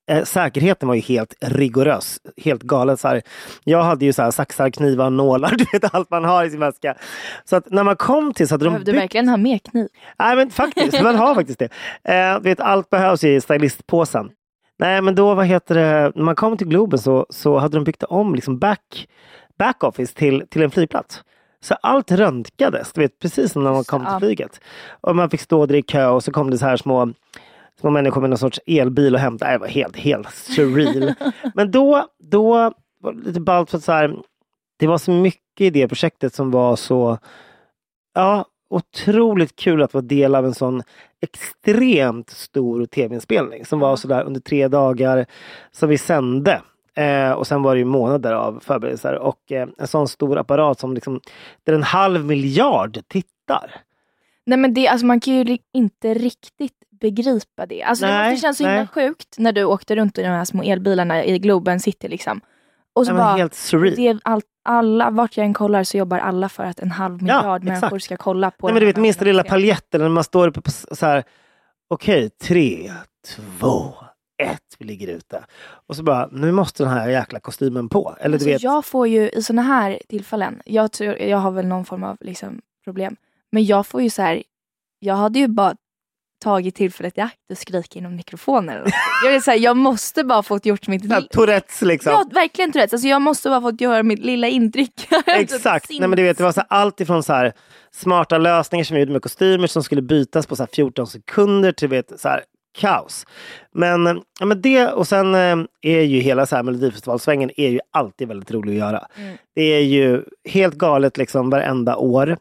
[0.09, 2.99] eh, säkerheten var ju helt rigorös, helt galet.
[2.99, 3.21] Så här,
[3.63, 6.59] jag hade ju så här, saxar, knivar, nålar, du vet allt man har i sin
[6.59, 6.95] väska.
[7.45, 9.87] Så att när man kom till så hade de Behövde byggt verkligen ha med kniv.
[10.19, 11.69] Nej men faktiskt, man har faktiskt det.
[12.03, 14.29] Eh, du vet, allt behövs i stylistpåsen.
[14.79, 17.83] Nej men då, vad heter det, när man kom till Globen så, så hade de
[17.83, 19.07] byggt om liksom back,
[19.59, 21.23] backoffice till, till en flygplats.
[21.63, 24.59] Så allt röntgades, du vet precis som när man kom till flyget.
[25.01, 27.13] Och man fick stå där i kö och så kom det så här små
[27.79, 29.51] små människor med någon sorts elbil och hämtade.
[29.51, 31.13] Det var helt, helt surreal.
[31.55, 32.53] Men då, då
[32.99, 34.15] var det lite ballt för att så här,
[34.79, 37.17] det var så mycket i det projektet som var så
[38.13, 40.83] Ja, otroligt kul att vara del av en sån
[41.21, 45.25] extremt stor tv-inspelning som var sådär under tre dagar
[45.71, 46.61] som vi sände.
[46.95, 50.79] Eh, och sen var det ju månader av förberedelser och eh, en sån stor apparat
[50.79, 51.19] som liksom,
[51.63, 53.75] där en halv miljard tittar.
[54.45, 57.83] Nej men det, alltså man kan ju inte riktigt begripa det.
[57.83, 60.45] Alltså det Nej, måste kännas så himla sjukt när du åkte runt i de här
[60.45, 62.41] små elbilarna i Globen City liksom.
[62.95, 63.95] Och så bara, helt surreal.
[63.95, 67.21] det är allt, alla, vart jag än kollar så jobbar alla för att en halv
[67.21, 67.81] miljard exakt.
[67.81, 70.47] människor ska kolla på Nej, men du vet minsta lilla nationella paljetten när man står
[70.47, 71.23] uppe på så här.
[71.89, 72.91] Okej, tre,
[73.35, 73.93] två,
[74.43, 74.75] ett.
[74.79, 75.43] Vi ligger ute.
[75.87, 78.15] Och så bara, nu måste den här jäkla kostymen på.
[78.19, 78.63] Eller du Alltså, vet.
[78.63, 82.17] Jag får ju i såna här tillfällen, jag, tror, jag har väl någon form av
[82.21, 83.15] liksom, problem,
[83.51, 84.43] men jag får ju så här,
[84.99, 85.75] jag hade ju bara
[86.41, 88.75] tagit tillfället i akt och skrikit inom mikrofonen.
[88.75, 88.93] eller
[89.25, 92.11] jag, är så här, jag måste bara fått gjort mitt här, Tourettes liksom.
[92.11, 92.93] Ja, verkligen Tourettes.
[92.93, 95.07] Alltså, jag måste bara fått göra mitt lilla intryck.
[95.25, 95.89] Exakt.
[95.89, 97.53] Nej, men du vet, det var så här, allt ifrån så här,
[97.93, 101.71] smarta lösningar som vi gjorde med kostymer som skulle bytas på så här 14 sekunder
[101.71, 102.43] till vet, så här,
[102.77, 103.25] kaos.
[103.73, 107.79] Men, ja, men det och sen eh, är ju hela så här Melodifestivalsvängen är ju
[107.91, 109.07] alltid väldigt rolig att göra.
[109.15, 109.37] Mm.
[109.55, 112.37] Det är ju helt galet liksom varenda år.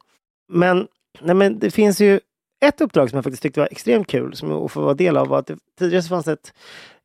[0.52, 0.86] Men,
[1.20, 2.20] nej, men det finns ju
[2.60, 5.28] ett uppdrag som jag faktiskt tyckte var extremt kul som att få vara del av
[5.28, 6.52] var att det, tidigare så fanns ett,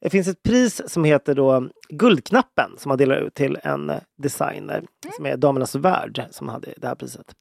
[0.02, 4.84] det finns ett pris som heter då Guldknappen som man delar ut till en designer
[5.16, 7.36] som är Damernas Värld som hade det här priset.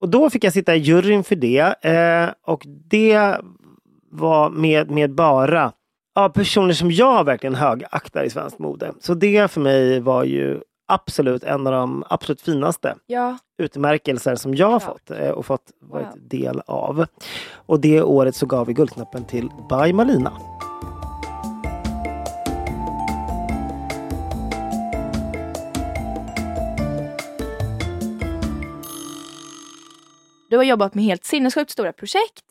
[0.00, 3.36] Och då fick jag sitta i juryn för det eh, och det
[4.10, 5.72] var med, med bara
[6.14, 8.92] ja, personer som jag verkligen högaktar i svenskt mode.
[9.00, 14.54] Så det för mig var ju absolut en av de absolut finaste Ja, utmärkelser som
[14.54, 16.28] jag har fått eh, och fått varit Wow.
[16.28, 17.06] del av.
[17.54, 20.32] Och det året så gav vi Guldknappen till By Malina.
[30.50, 32.44] du har jobbat med helt sinnessjukt stora projekt.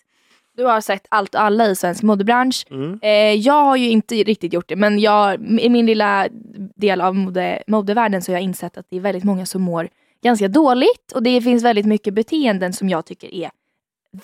[0.55, 2.65] Du har sett allt och alla i svensk modebransch.
[2.69, 2.99] Mm.
[3.01, 6.27] Eh, jag har ju inte riktigt gjort det men jag, i min lilla
[6.75, 9.89] del av mode, modevärlden så har jag insett att det är väldigt många som mår
[10.23, 13.51] ganska dåligt och det finns väldigt mycket beteenden som jag tycker är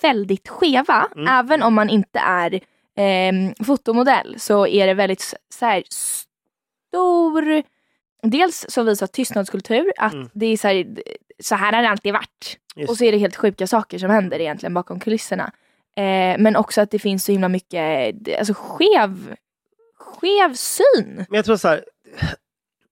[0.02, 1.08] väldigt skeva.
[1.16, 1.28] Mm.
[1.28, 2.60] Även om man inte är
[2.96, 7.62] ehm, fotomodell så är det väldigt så här, stor
[8.22, 10.28] Dels så visar tystnadskultur att Mm.
[10.32, 10.86] det är så här,
[11.42, 12.58] så här har det alltid varit.
[12.76, 15.52] Just Och så är det helt sjuka saker som händer egentligen bakom kulisserna.
[15.96, 19.34] Eh, men också att det finns så himla mycket alltså, skev,
[19.96, 21.16] skev syn.
[21.28, 21.84] Men jag tror så här,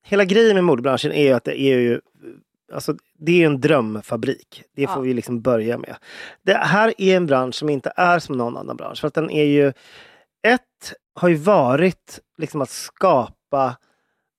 [0.05, 2.01] hela grejen med modebranschen är ju att det är ju
[2.73, 4.63] Alltså, det är en drömfabrik.
[4.77, 5.01] Det får Ja.
[5.01, 5.97] vi liksom börja med.
[6.43, 9.01] Det här är en bransch som inte är som någon annan bransch.
[9.01, 9.69] För att den är ju...
[10.43, 13.77] Ett har ju varit liksom att skapa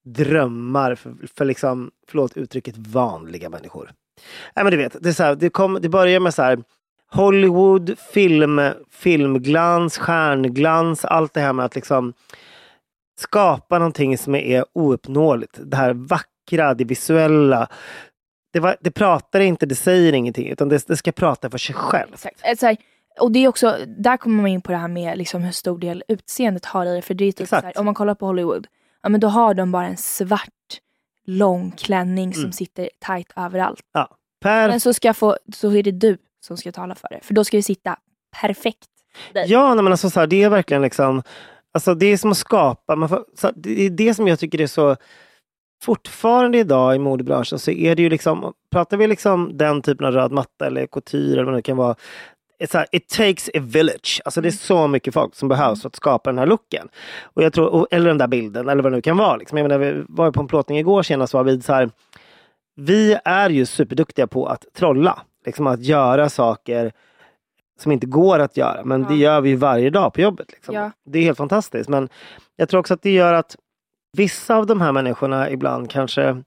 [0.05, 3.91] drömmar för, för liksom, förlåt uttrycket, vanliga människor.
[4.55, 6.64] Nej men du vet, det, är så här, det, kom, det börjar med så här
[7.12, 12.14] Hollywood, film, filmglans, stjärnglans, allt det här med att liksom
[13.20, 15.60] skapa någonting som är ouppnåeligt.
[15.64, 17.68] Det här vackra, det visuella.
[18.53, 21.76] Det, var, det pratar inte, det säger ingenting utan det, det ska prata för sig
[21.76, 22.14] själv.
[22.14, 22.41] Exakt.
[22.43, 22.78] Eh, här,
[23.20, 25.80] och det är också, där kommer man in på det här med liksom hur stor
[25.80, 27.01] del utseendet har i det.
[27.01, 28.68] För det är typ här, om man kollar på Hollywood,
[29.03, 30.49] ja, men då har de bara en svart
[31.26, 32.51] lång klänning som Mm.
[32.51, 33.80] sitter tight överallt.
[34.41, 37.19] Per, Men så, ska få, så är det du som ska tala för det.
[37.23, 37.97] För då ska det sitta
[38.41, 38.87] perfekt.
[39.33, 41.23] Ja, nej, men alltså, så här, det är verkligen liksom...
[41.73, 42.95] Alltså, det är som att skapa.
[42.95, 44.95] Man får, här, det är det som jag tycker är så...
[45.83, 48.53] Fortfarande idag i modebranschen så är det ju liksom...
[48.71, 51.95] Pratar vi liksom den typen av röd matta eller couture eller vad det kan vara.
[52.63, 54.21] It's a, it takes a village.
[54.25, 56.87] Alltså det är så mycket folk som behövs för att skapa den här looken.
[57.23, 59.35] Och jag tror, eller den där bilden eller vad det nu kan vara.
[59.35, 59.57] Liksom.
[59.57, 61.89] Jag menar, vi var på en plåtning igår senast var vi så här.
[62.75, 65.21] Vi är ju superduktiga på att trolla.
[65.50, 66.91] Liksom att göra saker
[67.80, 68.84] som inte går att göra.
[68.84, 69.08] Men Ja.
[69.10, 70.52] det gör vi varje dag på jobbet.
[70.52, 70.76] Liksom.
[70.76, 70.91] Ja.
[71.06, 71.89] Det är helt fantastiskt.
[71.89, 72.10] Men
[72.56, 73.56] jag tror också att det gör att
[74.18, 76.43] vissa av de här människorna ibland kanske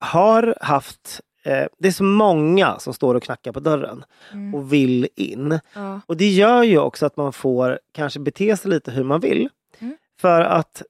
[0.00, 4.54] har haft eh, det är så många som står och knackar på dörren Mm.
[4.54, 5.58] och vill in.
[5.74, 6.00] Ja.
[6.06, 9.48] Och det gör ju också att man får kanske bete sig lite hur man vill.
[9.78, 9.96] Mm.
[10.20, 10.82] För att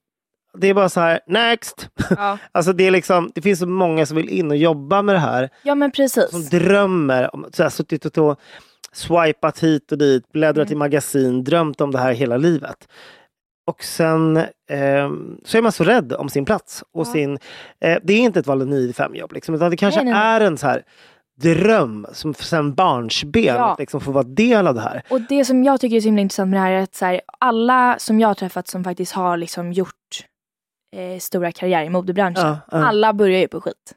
[0.59, 1.89] det är bara så här, next!
[2.11, 2.39] Ja.
[2.53, 5.19] Alltså det, är liksom, det finns så många som vill in och jobba med det
[5.19, 5.49] här.
[5.63, 6.31] ja men precis.
[6.31, 8.37] Som drömmer om, så här, suttit och tå-
[8.93, 10.73] swipat hit och dit, bläddrat Mm.
[10.73, 12.89] i magasin, drömt om det här hela livet.
[13.67, 16.85] Och sen ehm, så är man så rädd om sin plats.
[16.95, 17.13] Och Ja.
[17.13, 17.39] sin,
[17.85, 19.33] eh, det är inte ett vanligt 9-5 jobb.
[19.33, 20.37] Liksom, utan det kanske Nej, nej, nej.
[20.37, 20.83] är en så här
[21.41, 23.73] dröm som sen barnsben Ja.
[23.73, 25.03] att liksom få vara del av det här.
[25.11, 27.05] Och det som jag tycker är så himla intressant med det här är att så
[27.05, 29.93] här, alla som jag har träffat som faktiskt har liksom gjort
[30.93, 32.47] eh, stora karriär i modebranschen.
[32.47, 32.85] Ja, ja.
[32.85, 33.95] Alla börjar ju på skit.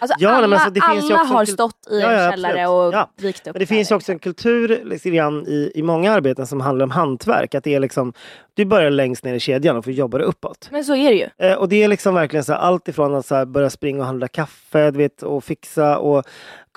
[0.00, 2.94] Alltså Ja, men alla, alltså, det finns alla har stått i en ja, källare och
[2.94, 3.10] Ja.
[3.16, 6.60] vikt upp Men det finns ju också en kultur grann i, i många arbeten som
[6.60, 7.54] handlar om hantverk.
[7.54, 8.12] Att det är liksom,
[8.54, 10.68] du börjar längst ner i kedjan och får jobba dig uppåt.
[10.72, 11.48] Men så är det ju.
[11.48, 14.00] Eh, och det är liksom verkligen så här, allt ifrån att så här, börja springa
[14.00, 16.24] och handla kaffe du vet, och fixa och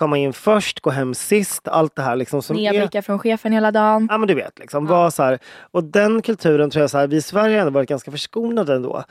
[0.02, 1.68] komma in först, gå hem sist.
[1.68, 2.72] Allt det här liksom som är...
[2.72, 4.08] Nedblickar från chefen hela dagen.
[4.12, 4.92] Ja men du vet, liksom, Ja.
[4.94, 5.40] var så här,
[5.72, 8.76] och den kulturen tror jag så här, vi i Sverige har ändå varit ganska förskonade
[8.76, 9.04] ändå.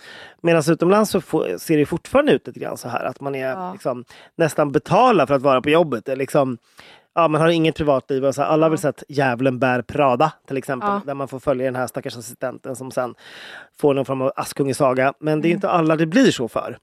[0.43, 1.21] Medan utomlands så
[1.59, 3.73] ser det fortfarande ut lite grann så här att man är Ja.
[3.73, 4.05] liksom,
[4.37, 6.09] nästan betalar för att vara på jobbet.
[6.09, 6.59] Är Liksom,
[7.15, 8.25] ja, man har inget privatliv.
[8.25, 10.89] Och så här, alla har väl sett Djävulen bär Prada till exempel.
[10.91, 11.01] Ja.
[11.07, 13.15] Där man får följa den här stackars assistenten som sen
[13.81, 15.15] får någon form av Askungesaga.
[15.21, 15.57] Men det är Mm.
[15.57, 16.79] inte alla det blir så för.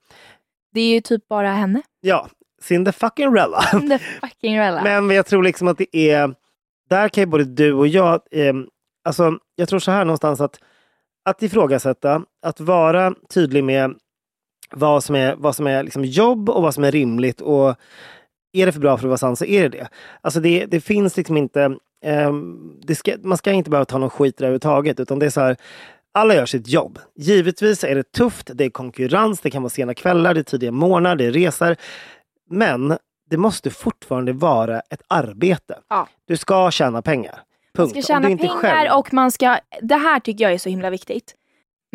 [0.73, 1.81] Det är ju typ bara henne.
[2.01, 2.27] Ja,
[2.61, 3.61] Cindy fucking Rella.
[3.61, 4.83] The fucking Rella.
[4.83, 6.35] Men jag tror liksom att det är...
[6.89, 8.21] Där kan ju både du och jag...
[8.31, 8.53] Eh,
[9.03, 10.59] alltså, jag tror så här någonstans att
[11.27, 13.95] att ifrågasätta, att vara tydlig med
[14.71, 17.41] vad som är, vad som är liksom jobb och vad som är rimligt.
[17.41, 17.75] Och
[18.53, 19.87] Är det för bra för att vara sant så är det det.
[20.21, 24.09] Alltså det, det finns liksom inte ehm, det ska, man ska inte behöva ta någon
[24.09, 24.99] skit överhuvudtaget.
[24.99, 25.55] Utan det är så här,
[26.13, 26.99] alla gör sitt jobb.
[27.15, 30.71] Givetvis är det tufft, det är konkurrens, det kan vara sena kvällar, det är tidiga
[30.71, 31.75] morgnar, det är resor.
[32.49, 32.97] Men
[33.29, 35.79] det måste fortfarande vara ett arbete.
[35.89, 36.07] Ja.
[36.27, 37.39] Du ska tjäna pengar.
[37.75, 37.95] Punkt.
[37.95, 40.89] Man ska tjäna pengar själv- och man ska, det här tycker jag är så himla
[40.89, 41.33] viktigt.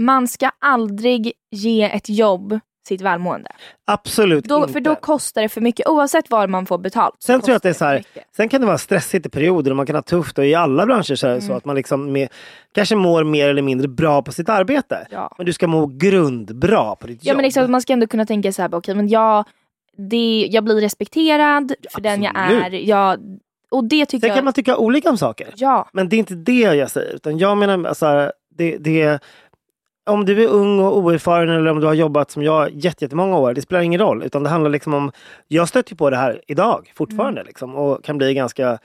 [0.01, 3.51] Man ska aldrig ge ett jobb sitt välmående.
[3.87, 4.73] Absolut Då, inte.
[4.73, 7.15] för då kostar det för mycket oavsett vad man får betalt.
[7.23, 8.05] Sen tror jag att det är så här,
[8.37, 10.87] sen kan det vara stressigt i perioder och man kan ha tufft och i alla
[10.87, 11.47] branscher så är det Mm.
[11.49, 12.29] så att man liksom med,
[12.75, 15.07] kanske mår mer eller mindre bra på sitt arbete.
[15.11, 15.35] Ja.
[15.37, 17.37] Men du ska må grundbra på ditt Ja jobb.
[17.37, 19.45] men liksom, man ska ändå kunna tänka så här, okej men jag,
[19.97, 22.63] det, jag blir respekterad för den jag Absolut.
[22.65, 22.71] är.
[22.71, 23.21] Jag,
[23.71, 24.37] och det tycker Sen jag...
[24.37, 25.49] kan man tycka olika om saker.
[25.57, 27.15] Ja, Men det är inte det jag säger.
[27.15, 29.23] Utan jag menar, alltså, det, det,
[30.11, 33.39] om du är ung och oerfaren eller om du har jobbat som jag jätte- jättemånga
[33.39, 34.23] år, det spelar ingen roll.
[34.23, 35.13] Utan det handlar liksom om,
[35.49, 37.47] jag stöter på det här idag fortfarande Mm.
[37.49, 38.79] liksom, och kan bli ganska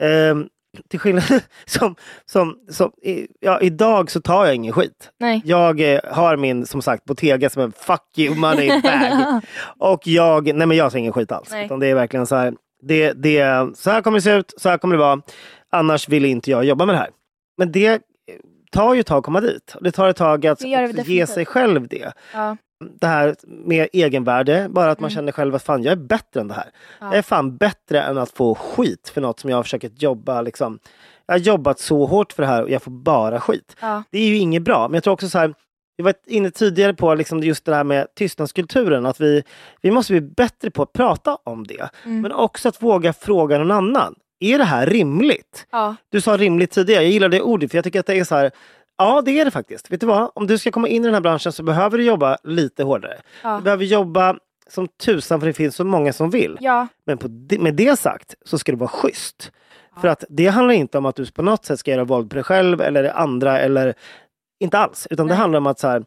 [0.00, 0.48] ehm,
[0.88, 1.24] till skillnad
[1.66, 1.96] som,
[2.26, 2.92] som, som
[3.40, 5.10] ja, idag så tar jag ingen skit.
[5.18, 5.42] nej.
[5.44, 9.40] Jag eh, har min som sagt Bottega som en fuck you money bag.
[9.78, 11.50] och jag, nej men jag tar ingen skit alls.
[11.50, 11.64] Nej.
[11.64, 14.68] Utan det är verkligen så här, det, det, så här kommer det se ut, så
[14.68, 15.22] här kommer det vara.
[15.72, 17.10] Annars vill inte jag jobba med det här.
[17.58, 18.02] Men det
[18.70, 19.74] tar ju ett tag att komma dit.
[19.74, 22.12] Och Det tar ett tag att Det det ge sig själv det.
[22.34, 22.56] Ja.
[22.84, 25.14] Det här med egenvärde, bara att man Mm.
[25.14, 26.70] känner själv att fan jag är bättre än det här.
[27.00, 27.06] Ja.
[27.06, 30.78] Jag är fan bättre än att få skit för något som jag försöker jobba liksom.
[31.26, 33.76] Jag har jobbat så hårt för det här och jag får bara skit.
[33.80, 34.02] Ja.
[34.10, 34.88] Det är ju inget bra.
[34.88, 35.54] Men jag tror också så här,
[35.96, 39.06] vi var inne tidigare på liksom just det här med tystnadskulturen.
[39.06, 39.42] Att vi,
[39.80, 41.88] vi måste bli bättre på att prata om det.
[42.04, 42.20] Mm.
[42.20, 44.14] Men också att våga fråga någon annan.
[44.42, 45.66] Är det här rimligt?
[45.70, 45.96] Ja.
[46.08, 47.02] Du sa rimligt tidigare.
[47.02, 48.50] Jag gillar det ordet för jag tycker att det är så här.
[49.00, 49.92] Ja, det är det faktiskt.
[49.92, 50.30] Vet du vad?
[50.34, 53.20] Om du ska komma in i den här branschen så behöver du jobba lite hårdare.
[53.42, 53.56] Ja.
[53.56, 54.36] Du behöver jobba
[54.68, 56.56] som tusan för det finns så många som vill.
[56.60, 56.86] ja.
[57.06, 59.52] Men det, med det sagt så ska det vara schysst.
[60.00, 62.34] För att det handlar inte om att du på något sätt ska göra våld på
[62.34, 63.94] dig själv eller andra eller
[64.60, 65.06] inte alls.
[65.10, 65.40] Utan det Nej.
[65.40, 66.04] handlar om att så här,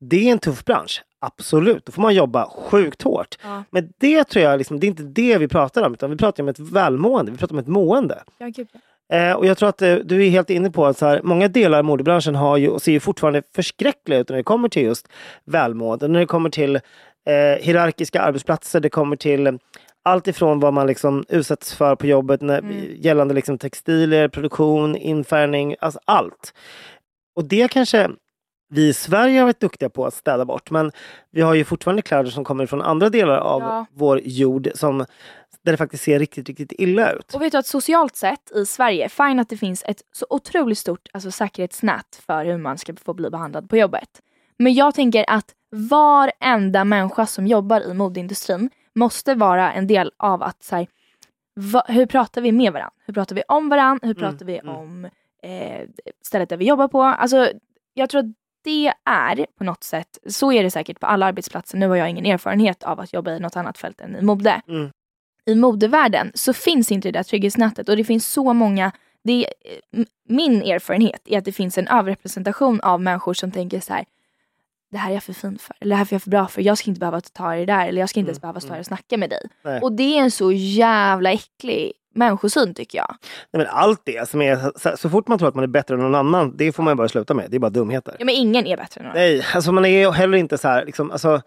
[0.00, 1.02] det är en tuff bransch.
[1.18, 3.38] Absolut, då får man jobba sjukt hårt.
[3.42, 3.64] Ja.
[3.70, 5.94] Men det tror jag, liksom, det är inte det vi pratar om.
[5.94, 8.22] Utan vi pratar om ett välmående, vi pratar om ett mående.
[8.38, 8.68] Ja, gud.
[9.12, 11.48] Eh, och jag tror att eh, du är helt inne på att så här, många
[11.48, 14.82] delar av modebranschen har ju, och ser ju fortfarande förskräckliga ut när det kommer till
[14.82, 15.08] just
[15.44, 16.08] välmående.
[16.08, 16.82] När det kommer till eh,
[17.60, 19.58] hierarkiska arbetsplatser, det kommer till
[20.04, 22.84] allt ifrån vad man liksom utsätts för på jobbet när, Mm.
[22.96, 26.54] gällande liksom textilier, produktion, infärgning, alltså allt.
[27.36, 28.10] Och det kanske
[28.70, 30.70] vi i Sverige har varit duktiga på att städa bort.
[30.70, 30.92] Men
[31.30, 33.86] vi har ju fortfarande kläder som kommer från andra delar av Ja.
[33.92, 35.04] vår jord som,
[35.64, 37.34] där det faktiskt ser riktigt, riktigt illa ut.
[37.34, 40.78] Och vet du att socialt sett i Sverige, fine att det finns ett så otroligt
[40.78, 44.08] stort alltså, säkerhetsnät för hur man ska få bli behandlad på jobbet.
[44.58, 50.42] Men jag tänker att varenda människa som jobbar i modeindustrin måste vara en del av
[50.42, 50.86] att så här,
[51.54, 52.94] va, hur pratar vi med varandra?
[53.06, 54.06] Hur pratar vi om varandra?
[54.06, 54.76] Hur pratar vi mm.
[54.76, 55.04] om
[55.42, 55.88] eh,
[56.22, 57.02] stället där vi jobbar på?
[57.02, 57.50] Alltså,
[57.94, 58.34] jag tror att
[58.64, 61.78] det är på något sätt, så är det säkert på alla arbetsplatser.
[61.78, 64.62] Nu har jag ingen erfarenhet av att jobba i något annat fält än i mode
[64.68, 64.90] Mm.
[65.46, 68.92] I modevärlden så finns inte det där trygghetsnätet och det finns så många
[69.24, 69.46] det
[69.96, 74.04] m- min erfarenhet är att det finns en överrepresentation av människor som tänker så här.
[74.90, 76.62] Det här är jag för fin för, eller det här är jag för bra för,
[76.62, 78.72] jag ska inte behöva ta i det där eller jag ska inte ens behöva stå
[78.72, 79.40] här och snacka med dig.
[79.64, 79.80] Nej.
[79.80, 83.16] Och det är en så jävla äcklig människosyn tycker jag.
[83.52, 85.94] Nej, men allt det som är, så, så fort man tror att man är bättre
[85.94, 87.50] än någon annan, det får man bara sluta med.
[87.50, 88.16] Det är bara dumheter.
[88.18, 89.14] Ja men ingen är bättre än någon.
[89.14, 91.40] Nej, alltså man är heller inte så här, liksom, alltså,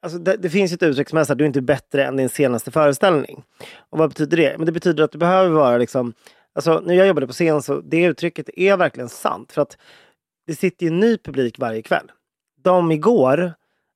[0.00, 2.28] alltså det, det finns ett uttryck som är här, du är inte bättre än din
[2.28, 3.42] senaste föreställning.
[3.90, 4.54] Och vad betyder det?
[4.58, 6.12] Men det betyder att du behöver vara liksom,
[6.54, 9.52] alltså när jag jobbade på scen så det uttrycket är verkligen sant.
[9.52, 9.78] För att
[10.46, 12.10] det sitter ju en ny publik varje kväll.
[12.62, 13.52] De igår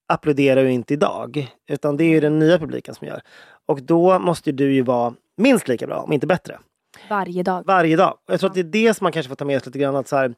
[0.09, 3.21] applåderar ju inte idag, utan det är ju den nya publiken som gör.
[3.67, 6.59] Och då måste du ju vara minst lika bra, om inte bättre
[7.11, 7.65] Varje dag.
[7.67, 8.11] varje dag.
[8.27, 9.79] Och jag tror att det är det som man kanske får ta med sig lite
[9.79, 9.97] grann.
[9.97, 10.35] Att så här,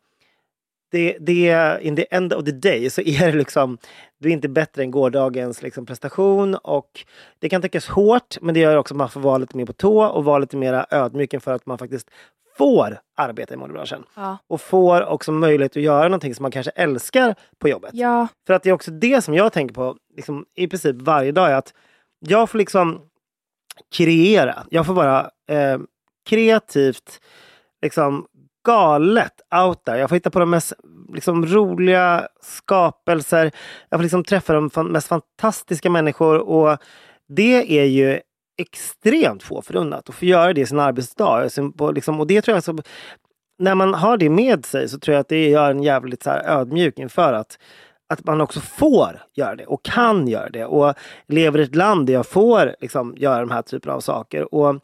[0.95, 3.79] det, det, in the end of the day så är det liksom,
[4.19, 6.55] du är inte bättre än gårdagens liksom, prestation.
[6.55, 7.05] Och
[7.39, 9.73] det kan tyckas hårt, men det gör också att man får vara lite mer på
[9.73, 12.11] tå och vara lite mer ödmjuk inför att man faktiskt
[12.59, 14.05] får arbeta i modebranschen.
[14.17, 14.39] Ja.
[14.47, 17.91] Och får också möjlighet att göra någonting som man kanske älskar på jobbet.
[17.93, 18.29] ja.
[18.47, 21.53] För att det är också det som jag tänker på liksom, i princip varje dag.
[21.53, 21.75] Att
[22.19, 23.01] jag får liksom
[23.97, 24.67] kreera.
[24.71, 25.79] Jag får vara eh,
[26.29, 27.21] kreativt
[27.83, 28.27] liksom
[28.65, 29.99] galet out there.
[29.99, 30.73] Jag får hitta på de mest
[31.15, 33.51] liksom, roliga skapelser.
[33.89, 36.39] Jag får liksom träffa de fan, mest fantastiska människor.
[36.39, 36.79] Och
[37.29, 38.21] det är ju
[38.59, 41.45] extremt få förunnat att få göra det i sin arbetsdag.
[41.95, 42.79] Liksom, och det tror jag så,
[43.59, 46.31] när man har det med sig så tror jag att det gör en jävligt så
[46.31, 47.59] här ödmjuk inför att
[48.09, 50.95] att man också får göra det och kan göra det och
[51.27, 54.55] lever i ett land där jag får liksom, göra de här typerna av saker.
[54.55, 54.77] Och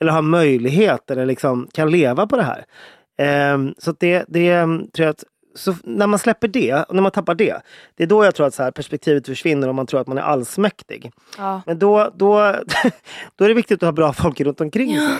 [0.00, 2.64] eller har möjlighet eller liksom kan leva på det här.
[3.18, 7.02] Ehm, så det, det ehm, tror jag att så när man släpper det, och när
[7.02, 7.60] man tappar det,
[7.94, 10.18] det är då jag tror att så här, perspektivet försvinner och man tror att man
[10.18, 11.12] är allsmäktig.
[11.38, 11.62] Ja.
[11.66, 12.34] Men då, då,
[13.36, 15.16] då är det viktigt att ha bra folk runt omkring sig.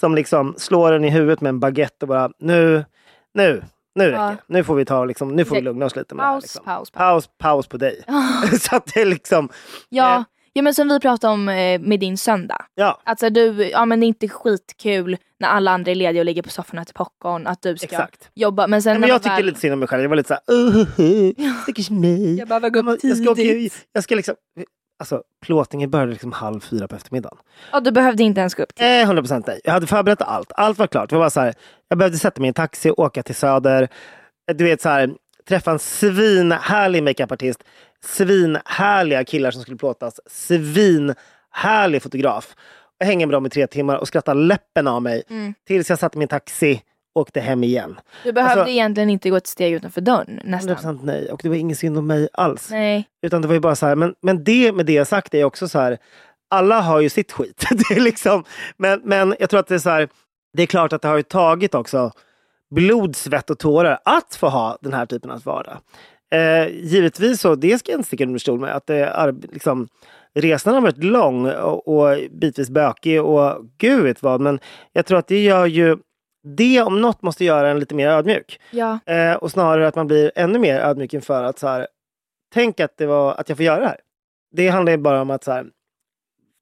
[0.00, 2.84] Som liksom slår en i huvudet med en baguette och bara nu,
[3.34, 3.62] nu,
[3.94, 4.36] nu räcker Ja.
[4.46, 6.34] Nu får vi ta liksom, nu får vi lugna oss lite med det här.
[6.34, 6.64] Paus, Liksom.
[6.64, 7.26] paus, paus.
[7.26, 8.04] paus, paus på dig.
[8.60, 9.48] så att det är liksom,
[9.88, 10.16] Ja.
[10.16, 10.22] Eh.
[10.52, 12.64] Ja, men som vi pratade om eh, med din söndag.
[12.74, 16.24] ja Alltså du, ja men det är inte skitkul när alla andra är lediga och
[16.24, 18.30] ligger på soffan och äter popcorn att du ska exakt.
[18.34, 18.66] jobba.
[18.66, 19.46] Men sen Nej, men jag tycker väl...
[19.46, 20.02] lite synd om mig själv.
[20.02, 22.38] Jag var lite såhär, uh, stackars mig.
[22.38, 23.74] Jag behöver gå upp jag ska, åka, tidigt.
[23.92, 24.34] jag ska liksom,
[24.98, 27.38] alltså plåtningen började liksom halv fyra på eftermiddagen.
[27.72, 28.84] Ja, du behövde inte ens gå upp till.
[28.86, 29.60] Eh, 100% nej.
[29.64, 30.52] Jag hade förberett allt.
[30.56, 31.10] Allt var klart.
[31.10, 31.54] Det var bara så här,
[31.88, 33.82] jag behövde sätta mig i en taxi och åka till Söder.
[34.50, 35.10] Eh, Du vet så här,
[35.48, 37.64] träffa en svinhärlig makeupartist.
[38.04, 40.20] Svinhärliga killar som skulle plåtas.
[40.26, 42.54] Svinhärlig fotograf.
[42.98, 45.22] Jag hänger med dem i tre timmar och skrattar läppen av mig.
[45.30, 45.54] Mm.
[45.66, 46.82] Tills jag satte mig i en taxi
[47.14, 48.00] och åkte hem igen.
[48.24, 50.76] Du behövde Alltså- egentligen inte gå ett steg utanför dörren nästan.
[50.76, 51.30] 100% nej.
[51.32, 52.70] Och det var ingen synd om mig alls.
[52.70, 53.08] Nej.
[53.22, 55.68] Utan det var ju bara så här, men, men det med det sagt är också
[55.68, 55.98] så här,
[56.50, 57.64] alla har ju sitt skit.
[57.70, 58.44] det är liksom,
[58.76, 60.08] men, men jag tror att det är så här,
[60.52, 62.12] det är klart att det har ju tagit också
[62.74, 65.78] blod, svett och tårar att få ha den här typen av vardag.
[66.32, 69.88] Eh, givetvis så, det ska jag inte sticka under stol med, att det är, liksom,
[70.34, 74.60] resan har varit lång och, och bitvis bökig och gud vet vad, men
[74.92, 75.96] jag tror att det gör ju
[76.56, 78.60] det om något måste göra en lite mer ödmjuk.
[78.70, 78.98] Ja.
[79.06, 81.86] Eh, och snarare att man blir ännu mer ödmjuk inför att så här,
[82.54, 84.00] tänk att, det var, att jag får göra det här.
[84.52, 85.66] Det handlar ju bara om att så här,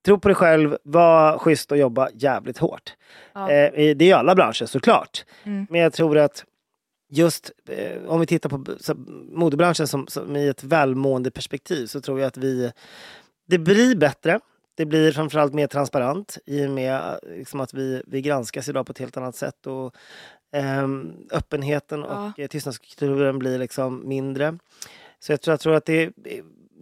[0.06, 2.94] tro på dig själv, var schysst och jobba jävligt hårt.
[3.32, 3.50] Ja.
[3.50, 5.24] Eh, det är ju alla branscher såklart.
[5.44, 5.66] Mm.
[5.70, 6.44] Men jag tror att
[7.10, 8.94] just eh, om vi tittar på så,
[9.32, 12.72] modebranschen som, som i ett välmående perspektiv så tror jag att vi
[13.46, 14.40] det blir bättre.
[14.74, 18.86] Det blir framförallt mer transparent i och med eh, liksom, att vi, vi granskas idag
[18.86, 19.66] på ett helt annat sätt.
[19.66, 19.94] Och,
[20.52, 22.26] ehm, öppenheten Ja.
[22.28, 24.58] och eh, tystnadskulturen blir liksom mindre.
[25.18, 26.12] Så jag tror, jag tror att det är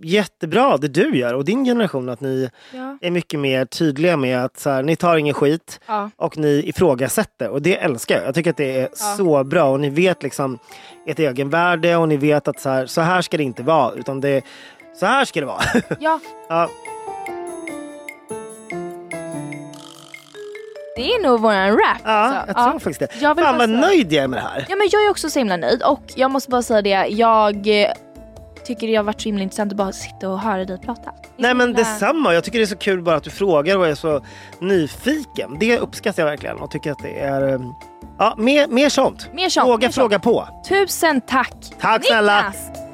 [0.02, 2.98] jättebra det du gör och din generation att ni Ja.
[3.00, 6.10] är mycket mer tydliga med att så här, ni tar ingen skit Ja.
[6.16, 8.26] och ni ifrågasätter och det älskar jag.
[8.26, 9.14] Jag tycker att det är Ja.
[9.16, 10.58] så bra och ni vet liksom
[11.06, 14.20] ert egenvärde och ni vet att så här, så här ska det inte vara utan
[14.20, 14.42] det
[15.00, 15.62] så här ska det vara.
[16.00, 16.20] ja.
[16.48, 16.68] ja,
[20.96, 21.80] Det är nog våran rap.
[22.04, 22.46] ja, alltså.
[22.56, 23.08] jag tror faktiskt det.
[23.20, 24.66] Jag vill Fan vad säga- nöjd jag är med det här.
[24.68, 27.66] Ja men jag är också så himla nöjd och jag måste bara säga det, jag
[28.68, 31.10] tycker det har varit så himla intressant att bara sitta och höra dig prata.
[31.36, 32.34] Nej men himla- detsamma.
[32.34, 34.20] Jag tycker det är så kul bara att du frågar och är så
[34.60, 35.56] nyfiken.
[35.60, 37.74] Det uppskattar jag verkligen och tycker att det är um,
[38.18, 39.28] ja, mer, mer sånt.
[39.32, 39.94] Mer sånt, Våga mer sånt.
[39.94, 40.48] fråga på.
[40.68, 41.54] Tusen tack!
[41.80, 42.36] Tack snälla.
[42.36, 42.87] Niklas!